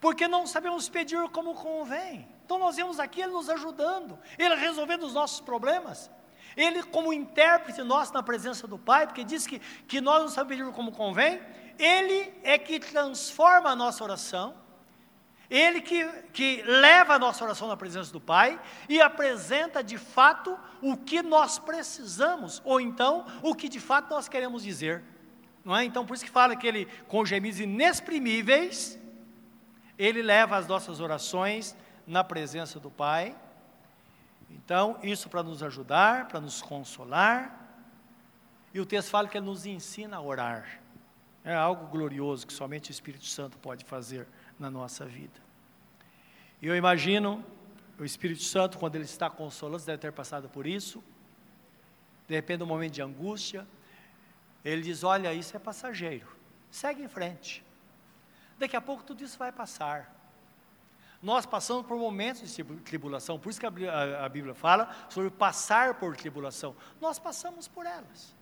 porque 0.00 0.28
não 0.28 0.46
sabemos 0.46 0.88
pedir 0.88 1.28
como 1.30 1.54
convém. 1.54 2.28
Então 2.44 2.58
nós 2.58 2.76
vemos 2.76 2.98
aqui 2.98 3.20
ele 3.20 3.32
nos 3.32 3.50
ajudando, 3.50 4.18
ele 4.38 4.54
resolvendo 4.54 5.02
os 5.04 5.14
nossos 5.14 5.40
problemas. 5.40 6.10
Ele, 6.56 6.82
como 6.82 7.12
intérprete 7.12 7.82
nosso 7.82 8.12
na 8.12 8.22
presença 8.22 8.66
do 8.66 8.76
Pai, 8.76 9.06
porque 9.06 9.22
diz 9.22 9.46
que, 9.46 9.60
que 9.86 10.00
nós 10.00 10.22
não 10.22 10.28
sabemos 10.28 10.64
pedir 10.64 10.74
como 10.74 10.90
convém, 10.90 11.40
Ele 11.78 12.34
é 12.42 12.58
que 12.58 12.80
transforma 12.80 13.70
a 13.70 13.76
nossa 13.76 14.02
oração, 14.02 14.56
Ele 15.48 15.80
que, 15.80 16.04
que 16.32 16.62
leva 16.62 17.14
a 17.14 17.18
nossa 17.18 17.44
oração 17.44 17.68
na 17.68 17.76
presença 17.76 18.12
do 18.12 18.20
Pai 18.20 18.60
e 18.88 19.00
apresenta 19.00 19.84
de 19.84 19.96
fato 19.96 20.58
o 20.82 20.96
que 20.96 21.22
nós 21.22 21.60
precisamos, 21.60 22.60
ou 22.64 22.80
então 22.80 23.24
o 23.40 23.54
que 23.54 23.68
de 23.68 23.78
fato 23.78 24.10
nós 24.10 24.28
queremos 24.28 24.64
dizer. 24.64 25.04
Não 25.68 25.76
é? 25.76 25.84
Então, 25.84 26.04
por 26.04 26.14
isso 26.14 26.24
que 26.24 26.30
fala 26.30 26.56
que 26.56 26.66
Ele, 26.66 26.86
com 27.06 27.24
gemidos 27.24 27.60
inexprimíveis, 27.60 28.98
Ele 29.96 30.22
leva 30.22 30.56
as 30.56 30.66
nossas 30.66 30.98
orações 30.98 31.76
na 32.06 32.24
presença 32.24 32.80
do 32.80 32.90
Pai 32.90 33.36
então, 34.50 34.98
isso 35.02 35.28
para 35.28 35.42
nos 35.42 35.62
ajudar, 35.62 36.28
para 36.28 36.40
nos 36.40 36.62
consolar. 36.62 37.68
E 38.72 38.80
o 38.80 38.86
texto 38.86 39.10
fala 39.10 39.28
que 39.28 39.36
ele 39.36 39.46
nos 39.46 39.66
ensina 39.66 40.16
a 40.16 40.20
orar. 40.20 40.80
É 41.44 41.54
algo 41.54 41.86
glorioso 41.86 42.46
que 42.46 42.52
somente 42.52 42.90
o 42.90 42.92
Espírito 42.92 43.26
Santo 43.26 43.58
pode 43.58 43.84
fazer 43.84 44.26
na 44.58 44.70
nossa 44.70 45.04
vida. 45.04 45.40
E 46.60 46.66
eu 46.66 46.76
imagino 46.76 47.44
o 47.98 48.04
Espírito 48.04 48.42
Santo, 48.42 48.78
quando 48.78 48.94
ele 48.94 49.04
está 49.04 49.28
consolando, 49.30 49.84
deve 49.84 49.98
ter 49.98 50.12
passado 50.12 50.48
por 50.48 50.66
isso. 50.66 51.02
De 52.26 52.34
repente, 52.34 52.62
um 52.62 52.66
momento 52.66 52.92
de 52.92 53.02
angústia, 53.02 53.66
ele 54.64 54.82
diz: 54.82 55.04
Olha, 55.04 55.32
isso 55.32 55.56
é 55.56 55.60
passageiro, 55.60 56.28
segue 56.70 57.02
em 57.02 57.08
frente. 57.08 57.64
Daqui 58.58 58.76
a 58.76 58.80
pouco 58.80 59.04
tudo 59.04 59.22
isso 59.22 59.38
vai 59.38 59.52
passar. 59.52 60.14
Nós 61.22 61.44
passamos 61.44 61.84
por 61.84 61.96
momentos 61.96 62.54
de 62.54 62.62
tribulação, 62.62 63.38
por 63.38 63.50
isso 63.50 63.58
que 63.58 63.66
a, 63.66 64.28
Bíblia 64.28 64.54
fala 64.54 64.88
sobre 65.08 65.30
passar 65.30 65.94
por 65.94 66.16
tribulação. 66.16 66.76
Nós 67.00 67.18
passamos 67.18 67.66
por 67.66 67.86
elas. 67.86 68.34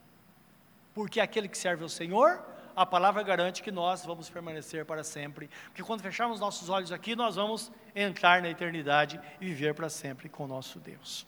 Porque 0.93 1.21
aquele 1.21 1.49
que 1.49 1.57
serve 1.57 1.83
ao 1.83 1.89
Senhor, 1.89 2.43
a 2.75 2.85
palavra 2.85 3.23
garante 3.23 3.63
que 3.63 3.71
nós 3.71 4.05
vamos 4.05 4.29
permanecer 4.29 4.85
para 4.85 5.03
sempre. 5.03 5.49
Porque 5.67 5.83
quando 5.83 6.03
fecharmos 6.03 6.39
nossos 6.39 6.69
olhos 6.69 6.93
aqui, 6.93 7.17
nós 7.17 7.37
vamos 7.37 7.73
entrar 7.95 8.43
na 8.43 8.51
eternidade 8.51 9.19
e 9.41 9.47
viver 9.47 9.75
para 9.75 9.89
sempre 9.89 10.29
com 10.29 10.45
o 10.45 10.49
nosso 10.49 10.79
Deus. 10.79 11.27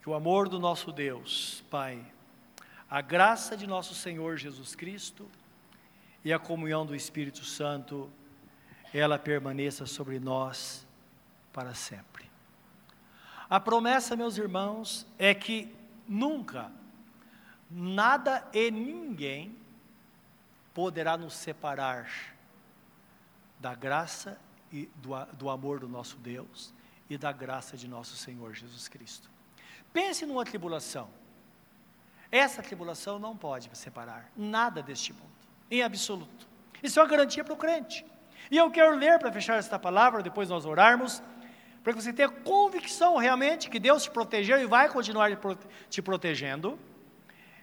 Que 0.00 0.08
o 0.08 0.14
amor 0.14 0.48
do 0.48 0.60
nosso 0.60 0.92
Deus, 0.92 1.64
Pai, 1.68 2.04
a 2.94 3.00
graça 3.00 3.56
de 3.56 3.66
nosso 3.66 3.92
Senhor 3.92 4.36
Jesus 4.36 4.76
Cristo 4.76 5.28
e 6.24 6.32
a 6.32 6.38
comunhão 6.38 6.86
do 6.86 6.94
Espírito 6.94 7.44
Santo 7.44 8.08
ela 8.92 9.18
permaneça 9.18 9.84
sobre 9.84 10.20
nós 10.20 10.86
para 11.52 11.74
sempre. 11.74 12.30
A 13.50 13.58
promessa, 13.58 14.14
meus 14.14 14.38
irmãos, 14.38 15.04
é 15.18 15.34
que 15.34 15.74
nunca, 16.06 16.70
nada 17.68 18.48
e 18.52 18.70
ninguém 18.70 19.58
poderá 20.72 21.16
nos 21.16 21.34
separar 21.34 22.08
da 23.58 23.74
graça 23.74 24.38
e 24.72 24.88
do, 24.94 25.16
do 25.32 25.50
amor 25.50 25.80
do 25.80 25.88
nosso 25.88 26.16
Deus 26.18 26.72
e 27.10 27.18
da 27.18 27.32
graça 27.32 27.76
de 27.76 27.88
nosso 27.88 28.14
Senhor 28.14 28.54
Jesus 28.54 28.86
Cristo. 28.86 29.28
Pense 29.92 30.24
numa 30.24 30.44
tribulação. 30.44 31.23
Essa 32.34 32.64
tribulação 32.64 33.16
não 33.16 33.36
pode 33.36 33.70
separar 33.74 34.28
nada 34.36 34.82
deste 34.82 35.12
mundo, 35.12 35.30
em 35.70 35.84
absoluto. 35.84 36.48
Isso 36.82 36.98
é 36.98 37.02
uma 37.04 37.08
garantia 37.08 37.44
para 37.44 37.54
o 37.54 37.56
crente. 37.56 38.04
E 38.50 38.56
eu 38.56 38.68
quero 38.72 38.96
ler 38.96 39.20
para 39.20 39.30
fechar 39.30 39.56
esta 39.56 39.78
palavra, 39.78 40.20
depois 40.20 40.48
nós 40.48 40.66
orarmos, 40.66 41.22
para 41.84 41.92
que 41.92 42.02
você 42.02 42.12
tenha 42.12 42.28
convicção 42.28 43.16
realmente 43.18 43.70
que 43.70 43.78
Deus 43.78 44.02
te 44.02 44.10
protegeu 44.10 44.60
e 44.60 44.66
vai 44.66 44.88
continuar 44.88 45.30
te 45.88 46.02
protegendo. 46.02 46.76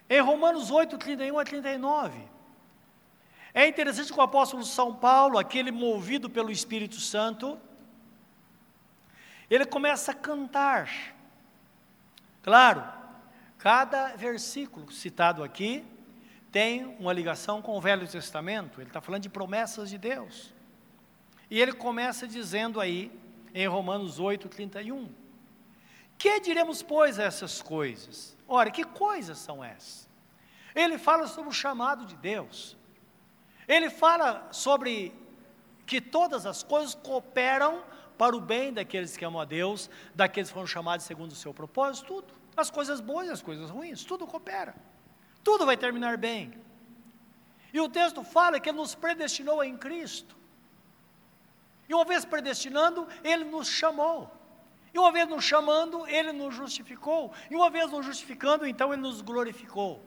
Em 0.08 0.22
Romanos 0.22 0.70
8, 0.70 0.96
31 0.96 1.38
a 1.38 1.44
39. 1.44 2.18
É 3.52 3.66
interessante 3.66 4.10
que 4.10 4.18
o 4.18 4.22
apóstolo 4.22 4.64
São 4.64 4.94
Paulo, 4.94 5.36
aquele 5.38 5.70
movido 5.70 6.30
pelo 6.30 6.50
Espírito 6.50 6.98
Santo, 6.98 7.60
ele 9.50 9.66
começa 9.66 10.12
a 10.12 10.14
cantar. 10.14 10.88
Claro, 12.42 13.01
cada 13.62 14.16
versículo 14.16 14.90
citado 14.90 15.44
aqui 15.44 15.84
tem 16.50 16.96
uma 16.98 17.12
ligação 17.12 17.62
com 17.62 17.78
o 17.78 17.80
Velho 17.80 18.08
Testamento, 18.08 18.80
ele 18.80 18.90
está 18.90 19.00
falando 19.00 19.22
de 19.22 19.28
promessas 19.28 19.88
de 19.88 19.96
Deus. 19.96 20.52
E 21.48 21.60
ele 21.60 21.72
começa 21.72 22.26
dizendo 22.26 22.80
aí, 22.80 23.12
em 23.54 23.64
Romanos 23.68 24.18
8, 24.18 24.48
31, 24.48 25.08
que 26.18 26.40
diremos, 26.40 26.82
pois, 26.82 27.20
a 27.20 27.22
essas 27.22 27.62
coisas? 27.62 28.36
Ora, 28.48 28.68
que 28.68 28.82
coisas 28.82 29.38
são 29.38 29.62
essas? 29.62 30.08
Ele 30.74 30.98
fala 30.98 31.28
sobre 31.28 31.50
o 31.50 31.54
chamado 31.54 32.04
de 32.04 32.16
Deus. 32.16 32.76
Ele 33.68 33.90
fala 33.90 34.48
sobre 34.50 35.14
que 35.86 36.00
todas 36.00 36.46
as 36.46 36.64
coisas 36.64 36.96
cooperam 36.96 37.84
para 38.18 38.36
o 38.36 38.40
bem 38.40 38.72
daqueles 38.72 39.16
que 39.16 39.24
amam 39.24 39.40
a 39.40 39.44
Deus, 39.44 39.88
daqueles 40.12 40.48
que 40.48 40.54
foram 40.54 40.66
chamados 40.66 41.06
segundo 41.06 41.30
o 41.30 41.36
seu 41.36 41.54
propósito, 41.54 42.06
tudo. 42.06 42.41
As 42.56 42.70
coisas 42.70 43.00
boas 43.00 43.28
e 43.28 43.30
as 43.30 43.42
coisas 43.42 43.70
ruins, 43.70 44.04
tudo 44.04 44.26
coopera. 44.26 44.74
Tudo 45.42 45.66
vai 45.66 45.76
terminar 45.76 46.16
bem. 46.16 46.52
E 47.72 47.80
o 47.80 47.88
texto 47.88 48.22
fala 48.22 48.60
que 48.60 48.68
ele 48.68 48.76
nos 48.76 48.94
predestinou 48.94 49.64
em 49.64 49.76
Cristo. 49.76 50.36
E 51.88 51.94
uma 51.94 52.04
vez 52.04 52.24
predestinando, 52.24 53.08
ele 53.24 53.44
nos 53.44 53.68
chamou. 53.68 54.30
E 54.94 54.98
uma 54.98 55.10
vez 55.10 55.26
nos 55.26 55.42
chamando, 55.42 56.06
ele 56.06 56.32
nos 56.32 56.54
justificou. 56.54 57.32
E 57.50 57.56
uma 57.56 57.70
vez 57.70 57.90
nos 57.90 58.04
justificando, 58.04 58.66
então 58.66 58.92
ele 58.92 59.00
nos 59.00 59.22
glorificou. 59.22 60.04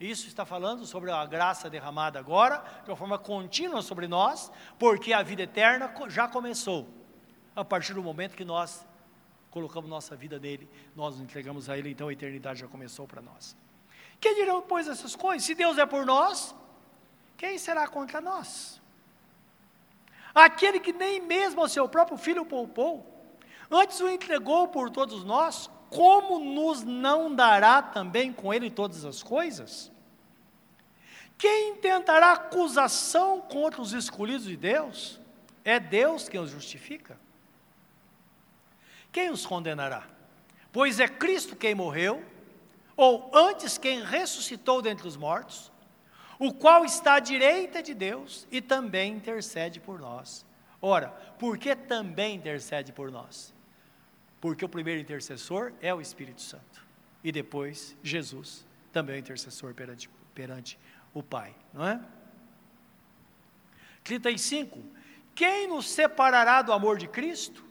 Isso 0.00 0.26
está 0.26 0.44
falando 0.44 0.84
sobre 0.84 1.10
a 1.10 1.24
graça 1.24 1.70
derramada 1.70 2.18
agora, 2.18 2.62
de 2.84 2.90
uma 2.90 2.96
forma 2.96 3.18
contínua 3.18 3.80
sobre 3.80 4.06
nós, 4.06 4.52
porque 4.78 5.12
a 5.12 5.22
vida 5.22 5.42
eterna 5.42 5.92
já 6.08 6.28
começou. 6.28 6.86
A 7.54 7.64
partir 7.64 7.94
do 7.94 8.02
momento 8.02 8.36
que 8.36 8.44
nós 8.44 8.86
colocamos 9.56 9.88
nossa 9.88 10.14
vida 10.14 10.38
nele, 10.38 10.68
nós 10.94 11.14
nos 11.14 11.24
entregamos 11.24 11.70
a 11.70 11.78
ele, 11.78 11.88
então 11.88 12.08
a 12.08 12.12
eternidade 12.12 12.60
já 12.60 12.68
começou 12.68 13.06
para 13.08 13.22
nós. 13.22 13.56
Que 14.20 14.34
dirão, 14.34 14.60
pois, 14.60 14.86
essas 14.86 15.16
coisas? 15.16 15.46
Se 15.46 15.54
Deus 15.54 15.78
é 15.78 15.86
por 15.86 16.04
nós, 16.04 16.54
quem 17.38 17.56
será 17.56 17.88
contra 17.88 18.20
nós? 18.20 18.82
Aquele 20.34 20.78
que 20.78 20.92
nem 20.92 21.22
mesmo 21.22 21.62
ao 21.62 21.70
seu 21.70 21.88
próprio 21.88 22.18
filho 22.18 22.44
poupou, 22.44 22.94
antes 23.70 23.98
o 23.98 24.10
entregou 24.10 24.68
por 24.68 24.90
todos 24.90 25.24
nós, 25.24 25.70
como 25.88 26.38
nos 26.38 26.82
não 26.82 27.34
dará 27.34 27.80
também 27.80 28.34
com 28.34 28.52
ele 28.52 28.70
todas 28.70 29.06
as 29.06 29.22
coisas? 29.22 29.90
Quem 31.38 31.70
intentará 31.70 32.32
acusação 32.32 33.40
contra 33.40 33.80
os 33.80 33.94
escolhidos 33.94 34.44
de 34.44 34.56
Deus? 34.58 35.18
É 35.64 35.80
Deus 35.80 36.28
quem 36.28 36.40
os 36.40 36.50
justifica. 36.50 37.18
Quem 39.16 39.30
os 39.30 39.46
condenará? 39.46 40.06
Pois 40.70 41.00
é 41.00 41.08
Cristo 41.08 41.56
quem 41.56 41.74
morreu, 41.74 42.22
ou 42.94 43.30
antes 43.34 43.78
quem 43.78 44.04
ressuscitou 44.04 44.82
dentre 44.82 45.08
os 45.08 45.16
mortos, 45.16 45.72
o 46.38 46.52
qual 46.52 46.84
está 46.84 47.14
à 47.14 47.18
direita 47.18 47.82
de 47.82 47.94
Deus 47.94 48.46
e 48.52 48.60
também 48.60 49.14
intercede 49.14 49.80
por 49.80 49.98
nós. 49.98 50.44
Ora, 50.82 51.08
por 51.38 51.56
que 51.56 51.74
também 51.74 52.36
intercede 52.36 52.92
por 52.92 53.10
nós? 53.10 53.54
Porque 54.38 54.66
o 54.66 54.68
primeiro 54.68 55.00
intercessor 55.00 55.72
é 55.80 55.94
o 55.94 56.00
Espírito 56.02 56.42
Santo. 56.42 56.84
E 57.24 57.32
depois, 57.32 57.96
Jesus, 58.02 58.66
também 58.92 59.16
é 59.16 59.18
intercessor 59.18 59.72
perante, 59.72 60.10
perante 60.34 60.78
o 61.14 61.22
Pai, 61.22 61.54
não 61.72 61.86
é? 61.86 61.98
35. 64.04 64.78
Quem 65.34 65.68
nos 65.68 65.88
separará 65.88 66.60
do 66.60 66.70
amor 66.70 66.98
de 66.98 67.08
Cristo? 67.08 67.65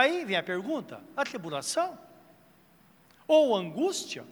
Aí 0.00 0.24
vem 0.24 0.36
a 0.36 0.42
pergunta: 0.42 1.00
a 1.16 1.24
tribulação? 1.24 1.98
Ou 3.26 3.54
a 3.54 3.58
angústia? 3.60 4.24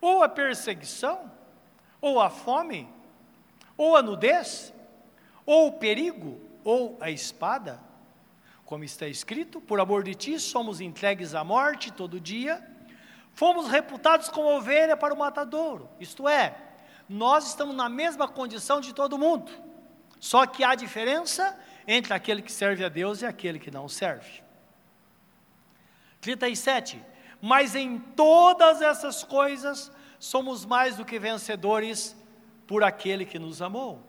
Ou 0.00 0.22
a 0.22 0.28
perseguição? 0.28 1.30
Ou 2.00 2.20
a 2.20 2.28
fome? 2.28 2.88
Ou 3.76 3.96
a 3.96 4.02
nudez? 4.02 4.72
Ou 5.46 5.68
o 5.68 5.72
perigo? 5.72 6.40
Ou 6.64 6.96
a 7.00 7.10
espada? 7.10 7.92
como 8.72 8.84
está 8.84 9.06
escrito: 9.06 9.60
Por 9.60 9.78
amor 9.80 10.02
de 10.02 10.14
ti 10.14 10.40
somos 10.40 10.80
entregues 10.80 11.34
à 11.34 11.44
morte 11.44 11.92
todo 11.92 12.18
dia, 12.18 12.66
fomos 13.34 13.68
reputados 13.68 14.30
como 14.30 14.56
ovelha 14.56 14.96
para 14.96 15.12
o 15.12 15.18
matadouro. 15.18 15.90
Isto 16.00 16.26
é, 16.26 16.56
nós 17.06 17.48
estamos 17.48 17.76
na 17.76 17.90
mesma 17.90 18.26
condição 18.26 18.80
de 18.80 18.94
todo 18.94 19.18
mundo, 19.18 19.52
só 20.18 20.46
que 20.46 20.64
há 20.64 20.74
diferença 20.74 21.54
entre 21.86 22.14
aquele 22.14 22.40
que 22.40 22.50
serve 22.50 22.82
a 22.82 22.88
Deus 22.88 23.20
e 23.20 23.26
aquele 23.26 23.58
que 23.58 23.70
não 23.70 23.90
serve. 23.90 24.41
37. 26.22 27.04
Mas 27.40 27.74
em 27.74 27.98
todas 27.98 28.80
essas 28.80 29.22
coisas 29.22 29.92
somos 30.18 30.64
mais 30.64 30.96
do 30.96 31.04
que 31.04 31.18
vencedores 31.18 32.16
por 32.66 32.82
aquele 32.82 33.26
que 33.26 33.38
nos 33.38 33.60
amou. 33.60 34.00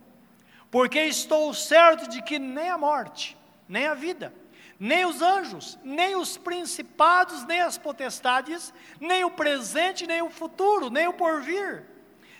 Porque 0.71 0.99
estou 0.99 1.53
certo 1.53 2.07
de 2.07 2.21
que 2.21 2.39
nem 2.39 2.69
a 2.69 2.77
morte, 2.77 3.35
nem 3.67 3.87
a 3.87 3.95
vida, 3.95 4.33
nem 4.79 5.05
os 5.05 5.21
anjos, 5.21 5.77
nem 5.83 6.15
os 6.15 6.37
principados, 6.37 7.43
nem 7.45 7.61
as 7.61 7.77
potestades, 7.77 8.73
nem 8.99 9.23
o 9.23 9.31
presente, 9.31 10.05
nem 10.05 10.21
o 10.21 10.29
futuro, 10.29 10.89
nem 10.89 11.07
o 11.07 11.13
porvir, 11.13 11.83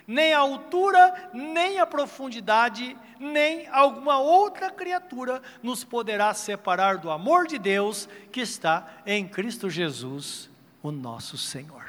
nem 0.07 0.33
a 0.33 0.39
altura, 0.39 1.31
nem 1.33 1.79
a 1.79 1.85
profundidade, 1.85 2.97
nem 3.19 3.67
alguma 3.67 4.19
outra 4.19 4.69
criatura 4.69 5.41
nos 5.61 5.83
poderá 5.83 6.33
separar 6.33 6.97
do 6.97 7.09
amor 7.09 7.47
de 7.47 7.57
Deus 7.57 8.07
que 8.31 8.41
está 8.41 9.01
em 9.05 9.27
Cristo 9.27 9.69
Jesus, 9.69 10.49
o 10.81 10.91
nosso 10.91 11.37
Senhor. 11.37 11.85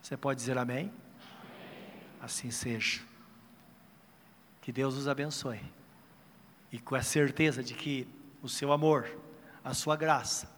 Você 0.00 0.16
pode 0.16 0.40
dizer 0.40 0.58
amém? 0.58 0.78
amém. 0.78 0.92
Assim 2.20 2.50
seja. 2.50 3.00
Que 4.62 4.72
Deus 4.72 4.96
os 4.96 5.08
abençoe 5.08 5.60
e 6.72 6.78
com 6.78 6.94
a 6.94 7.02
certeza 7.02 7.62
de 7.62 7.74
que 7.74 8.06
o 8.42 8.48
seu 8.48 8.72
amor, 8.72 9.08
a 9.64 9.74
sua 9.74 9.96
graça 9.96 10.48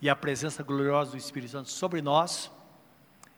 e 0.00 0.08
a 0.08 0.14
presença 0.14 0.62
gloriosa 0.62 1.12
do 1.12 1.16
Espírito 1.16 1.52
Santo 1.52 1.70
sobre 1.70 2.02
nós, 2.02 2.50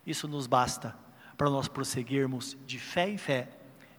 isso 0.05 0.27
nos 0.27 0.47
basta 0.47 1.06
para 1.37 1.49
nós 1.49 1.67
prosseguirmos 1.67 2.57
de 2.65 2.79
fé 2.79 3.07
em 3.07 3.17
fé, 3.17 3.49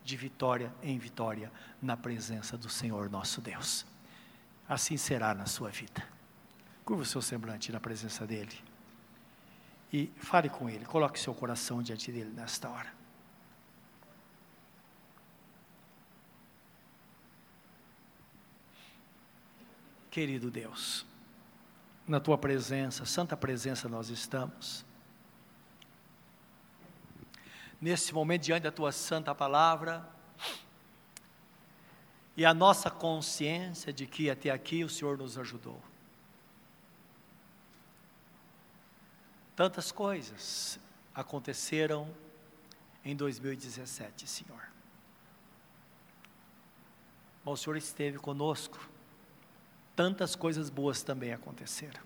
de 0.02 0.16
vitória 0.16 0.74
em 0.82 0.98
vitória, 0.98 1.52
na 1.80 1.96
presença 1.96 2.58
do 2.58 2.68
Senhor 2.68 3.08
nosso 3.08 3.40
Deus. 3.40 3.86
Assim 4.68 4.96
será 4.96 5.32
na 5.32 5.46
sua 5.46 5.70
vida. 5.70 6.02
Curva 6.84 7.02
o 7.02 7.06
seu 7.06 7.22
semblante 7.22 7.70
na 7.70 7.78
presença 7.78 8.26
dEle 8.26 8.58
e 9.92 10.10
fale 10.18 10.48
com 10.48 10.68
Ele, 10.68 10.84
coloque 10.84 11.18
seu 11.18 11.34
coração 11.34 11.82
diante 11.82 12.10
dEle 12.10 12.30
nesta 12.30 12.68
hora. 12.68 12.92
Querido 20.10 20.50
Deus, 20.50 21.06
na 22.06 22.18
tua 22.18 22.36
presença, 22.36 23.04
santa 23.04 23.36
presença 23.36 23.88
nós 23.88 24.08
estamos. 24.08 24.87
Nesse 27.80 28.12
momento, 28.12 28.42
diante 28.42 28.64
da 28.64 28.72
tua 28.72 28.92
santa 28.92 29.34
palavra, 29.34 30.08
e 32.36 32.44
a 32.44 32.54
nossa 32.54 32.90
consciência 32.90 33.92
de 33.92 34.06
que 34.06 34.30
até 34.30 34.50
aqui 34.50 34.84
o 34.84 34.88
Senhor 34.88 35.18
nos 35.18 35.36
ajudou. 35.36 35.82
Tantas 39.56 39.90
coisas 39.90 40.78
aconteceram 41.12 42.08
em 43.04 43.16
2017, 43.16 44.28
Senhor. 44.28 44.68
Mas 47.44 47.54
o 47.54 47.56
Senhor 47.56 47.76
esteve 47.76 48.18
conosco 48.18 48.78
tantas 49.96 50.36
coisas 50.36 50.70
boas 50.70 51.02
também 51.02 51.32
aconteceram. 51.32 52.00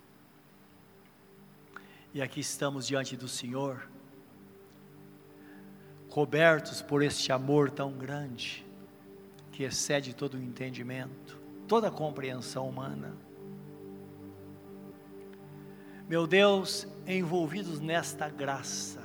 E 2.14 2.22
aqui 2.22 2.40
estamos 2.40 2.86
diante 2.86 3.18
do 3.18 3.28
Senhor, 3.28 3.86
cobertos 6.12 6.82
por 6.82 7.02
este 7.02 7.32
amor 7.32 7.70
tão 7.70 7.90
grande, 7.90 8.66
que 9.50 9.64
excede 9.64 10.14
todo 10.14 10.34
o 10.34 10.42
entendimento, 10.42 11.40
toda 11.66 11.88
a 11.88 11.90
compreensão 11.90 12.68
humana. 12.68 13.16
Meu 16.06 16.26
Deus, 16.26 16.86
envolvidos 17.06 17.80
nesta 17.80 18.28
graça, 18.28 19.00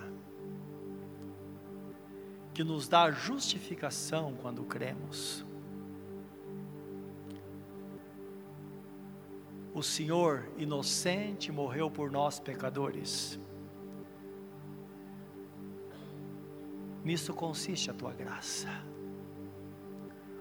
que 2.54 2.62
nos 2.62 2.90
dá 2.90 3.10
justificação 3.10 4.36
quando 4.42 4.66
cremos. 4.66 5.46
O 9.74 9.82
Senhor, 9.82 10.50
inocente, 10.58 11.54
morreu 11.54 11.90
por 11.90 12.12
nós 12.12 12.38
pecadores. 12.38 13.40
Nisso 17.08 17.34
consiste 17.34 17.90
a 17.90 17.94
tua 17.94 18.12
graça. 18.12 18.68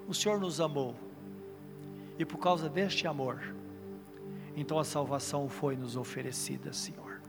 O 0.09 0.12
Senhor 0.12 0.40
nos 0.40 0.61
amou, 0.61 0.96
e 2.18 2.24
por 2.24 2.38
causa 2.38 2.68
deste 2.68 3.07
amor, 3.07 3.55
então 4.57 4.76
a 4.76 4.83
salvação 4.83 5.48
foi 5.48 5.76
nos 5.76 5.96
oferecida, 5.96 6.72
Senhor. 6.72 7.20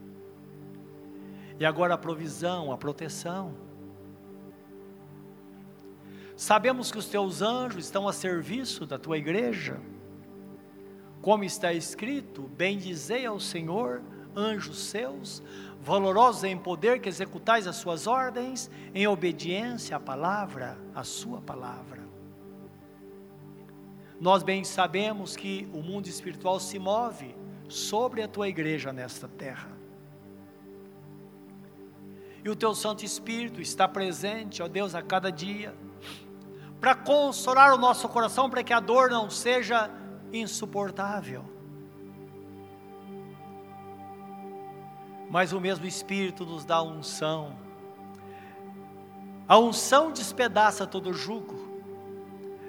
E 1.56 1.64
agora 1.64 1.94
a 1.94 1.98
provisão, 1.98 2.72
a 2.72 2.76
proteção. 2.76 3.54
Sabemos 6.34 6.90
que 6.90 6.98
os 6.98 7.06
teus 7.06 7.40
anjos 7.40 7.84
estão 7.84 8.08
a 8.08 8.12
serviço 8.12 8.84
da 8.86 8.98
tua 8.98 9.18
igreja. 9.18 9.80
Como 11.22 11.44
está 11.44 11.72
escrito: 11.72 12.42
Bendizei 12.56 13.24
ao 13.24 13.38
Senhor, 13.38 14.02
anjos 14.36 14.78
seus, 14.78 15.42
valorosos 15.80 16.44
em 16.44 16.56
poder 16.56 17.00
que 17.00 17.08
executais 17.08 17.66
as 17.66 17.76
suas 17.76 18.06
ordens, 18.06 18.70
em 18.94 19.06
obediência 19.06 19.96
à 19.96 20.00
palavra, 20.00 20.78
à 20.94 21.04
sua 21.04 21.40
palavra. 21.40 22.06
Nós 24.20 24.42
bem 24.42 24.64
sabemos 24.64 25.36
que 25.36 25.68
o 25.72 25.82
mundo 25.82 26.08
espiritual 26.08 26.58
se 26.58 26.78
move 26.78 27.34
sobre 27.68 28.22
a 28.22 28.28
tua 28.28 28.48
igreja 28.48 28.92
nesta 28.92 29.28
terra. 29.28 29.70
E 32.44 32.50
o 32.50 32.56
teu 32.56 32.74
Santo 32.74 33.04
Espírito 33.04 33.60
está 33.60 33.86
presente, 33.86 34.62
ó 34.62 34.68
Deus, 34.68 34.94
a 34.94 35.02
cada 35.02 35.30
dia, 35.30 35.74
para 36.80 36.94
consolar 36.94 37.74
o 37.74 37.78
nosso 37.78 38.08
coração, 38.08 38.48
para 38.48 38.62
que 38.62 38.72
a 38.72 38.80
dor 38.80 39.10
não 39.10 39.28
seja 39.28 39.90
insuportável 40.32 41.57
mas 45.30 45.52
o 45.52 45.60
mesmo 45.60 45.86
Espírito 45.86 46.44
nos 46.46 46.64
dá 46.64 46.82
unção. 46.82 47.56
A 49.46 49.58
unção 49.58 50.10
despedaça 50.10 50.86
todo 50.86 51.12
jugo. 51.12 51.68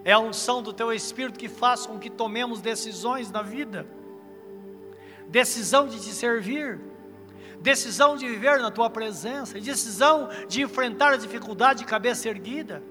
É 0.03 0.13
a 0.13 0.19
unção 0.19 0.61
do 0.61 0.73
teu 0.73 0.93
Espírito 0.93 1.39
que 1.39 1.49
faz 1.49 1.85
com 1.85 1.99
que 1.99 2.09
tomemos 2.09 2.61
decisões 2.61 3.31
na 3.31 3.41
vida. 3.41 3.85
Decisão 5.27 5.87
de 5.87 5.99
te 5.99 6.11
servir, 6.11 6.79
decisão 7.61 8.15
de 8.15 8.27
viver 8.27 8.59
na 8.59 8.71
tua 8.71 8.89
presença, 8.89 9.59
decisão 9.59 10.29
de 10.47 10.61
enfrentar 10.61 11.13
a 11.13 11.17
dificuldade 11.17 11.79
de 11.79 11.85
cabeça 11.85 12.27
erguida, 12.29 12.81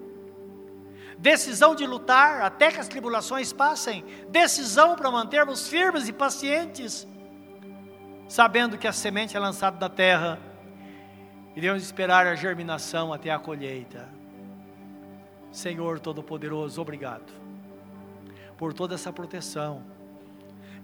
decisão 1.17 1.75
de 1.75 1.85
lutar 1.85 2.41
até 2.41 2.71
que 2.71 2.79
as 2.79 2.87
tribulações 2.87 3.51
passem, 3.51 4.05
decisão 4.29 4.95
para 4.95 5.11
mantermos 5.11 5.67
firmes 5.67 6.07
e 6.07 6.13
pacientes 6.13 7.05
sabendo 8.29 8.77
que 8.77 8.87
a 8.87 8.93
semente 8.93 9.35
é 9.35 9.39
lançada 9.39 9.75
da 9.75 9.89
terra, 9.89 10.39
devemos 11.55 11.81
esperar 11.81 12.27
a 12.27 12.35
germinação 12.35 13.11
até 13.11 13.31
a 13.31 13.39
colheita. 13.39 14.07
Senhor 15.51 15.99
Todo-Poderoso, 15.99 16.79
obrigado 16.79 17.33
por 18.55 18.71
toda 18.71 18.93
essa 18.93 19.11
proteção, 19.11 19.83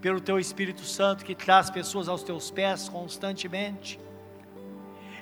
pelo 0.01 0.19
Teu 0.19 0.39
Espírito 0.39 0.81
Santo 0.81 1.23
que 1.23 1.36
traz 1.36 1.69
pessoas 1.69 2.10
aos 2.10 2.23
Teus 2.23 2.49
pés 2.49 2.89
constantemente, 2.89 3.99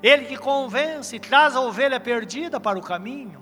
Ele 0.02 0.24
que 0.24 0.38
convence 0.38 1.18
e 1.18 1.20
traz 1.20 1.58
a 1.58 1.62
ovelha 1.62 2.00
perdida 2.00 2.58
para 2.58 2.80
o 2.80 2.82
caminho. 2.82 3.42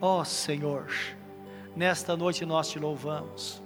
Ó 0.00 0.20
oh, 0.20 0.24
Senhor, 0.24 0.88
nesta 1.76 2.16
noite 2.16 2.46
nós 2.46 2.70
te 2.70 2.78
louvamos 2.78 3.62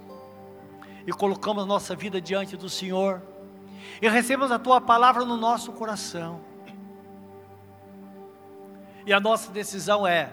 e 1.07 1.13
colocamos 1.13 1.65
nossa 1.65 1.95
vida 1.95 2.19
diante 2.19 2.57
do 2.57 2.67
Senhor 2.67 3.21
e 4.01 4.09
recebemos 4.09 4.51
a 4.51 4.59
tua 4.59 4.81
palavra 4.81 5.23
no 5.25 5.37
nosso 5.37 5.71
coração. 5.71 6.41
E 9.05 9.13
a 9.13 9.19
nossa 9.19 9.51
decisão 9.51 10.05
é 10.05 10.31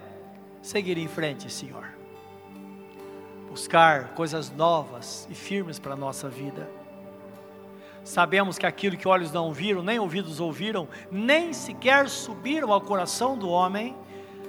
seguir 0.61 0.97
em 0.97 1.09
frente, 1.09 1.51
Senhor. 1.51 1.87
Buscar 3.49 4.15
coisas 4.15 4.51
novas 4.51 5.29
e 5.31 5.35
firmes 5.35 5.79
para 5.79 5.93
a 5.93 5.97
nossa 5.97 6.29
vida. 6.29 6.69
Sabemos 8.03 8.59
que 8.59 8.67
aquilo 8.67 8.97
que 8.97 9.07
olhos 9.07 9.31
não 9.31 9.53
viram, 9.53 9.83
nem 9.83 9.99
ouvidos 9.99 10.41
ouviram, 10.41 10.89
nem 11.11 11.53
sequer 11.53 12.09
subiram 12.09 12.73
ao 12.73 12.81
coração 12.81 13.37
do 13.37 13.49
homem, 13.49 13.95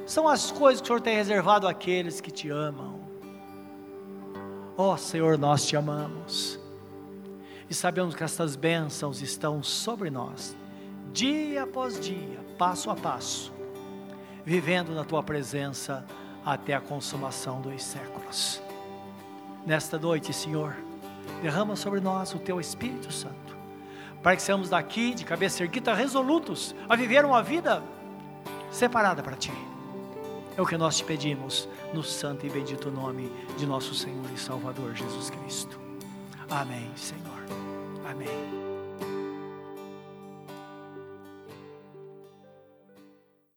são 0.05 0.27
as 0.27 0.51
coisas 0.51 0.81
que 0.81 0.85
o 0.85 0.87
Senhor 0.87 1.01
tem 1.01 1.15
reservado 1.15 1.67
àqueles 1.67 2.19
que 2.19 2.31
te 2.31 2.49
amam. 2.49 3.01
Ó 4.75 4.93
oh, 4.93 4.97
Senhor, 4.97 5.37
nós 5.37 5.65
te 5.65 5.75
amamos 5.75 6.62
e 7.69 7.73
sabemos 7.73 8.15
que 8.15 8.23
estas 8.23 8.55
bênçãos 8.55 9.21
estão 9.21 9.63
sobre 9.63 10.09
nós, 10.09 10.55
dia 11.11 11.63
após 11.63 11.99
dia, 11.99 12.39
passo 12.57 12.89
a 12.89 12.95
passo, 12.95 13.53
vivendo 14.45 14.93
na 14.93 15.03
tua 15.03 15.23
presença 15.23 16.05
até 16.45 16.73
a 16.73 16.81
consumação 16.81 17.61
dos 17.61 17.81
séculos. 17.83 18.61
Nesta 19.65 19.97
noite, 19.97 20.33
Senhor, 20.33 20.75
derrama 21.41 21.75
sobre 21.75 21.99
nós 21.99 22.33
o 22.33 22.39
teu 22.39 22.59
Espírito 22.59 23.11
Santo, 23.11 23.55
para 24.21 24.35
que 24.35 24.41
sejamos 24.41 24.69
daqui 24.69 25.13
de 25.13 25.23
cabeça 25.23 25.63
erguida, 25.63 25.93
resolutos 25.93 26.75
a 26.87 26.95
viver 26.95 27.23
uma 27.25 27.41
vida 27.41 27.81
separada 28.71 29.23
para 29.23 29.35
ti. 29.35 29.53
É 30.55 30.61
o 30.61 30.65
que 30.65 30.77
nós 30.77 30.97
te 30.97 31.03
pedimos 31.03 31.67
no 31.93 32.03
santo 32.03 32.45
e 32.45 32.49
bendito 32.49 32.91
nome 32.91 33.31
de 33.57 33.65
nosso 33.65 33.95
Senhor 33.95 34.25
e 34.33 34.39
Salvador 34.39 34.93
Jesus 34.93 35.29
Cristo. 35.29 35.79
Amém, 36.49 36.91
Senhor. 36.95 37.32
Amém. 38.13 38.52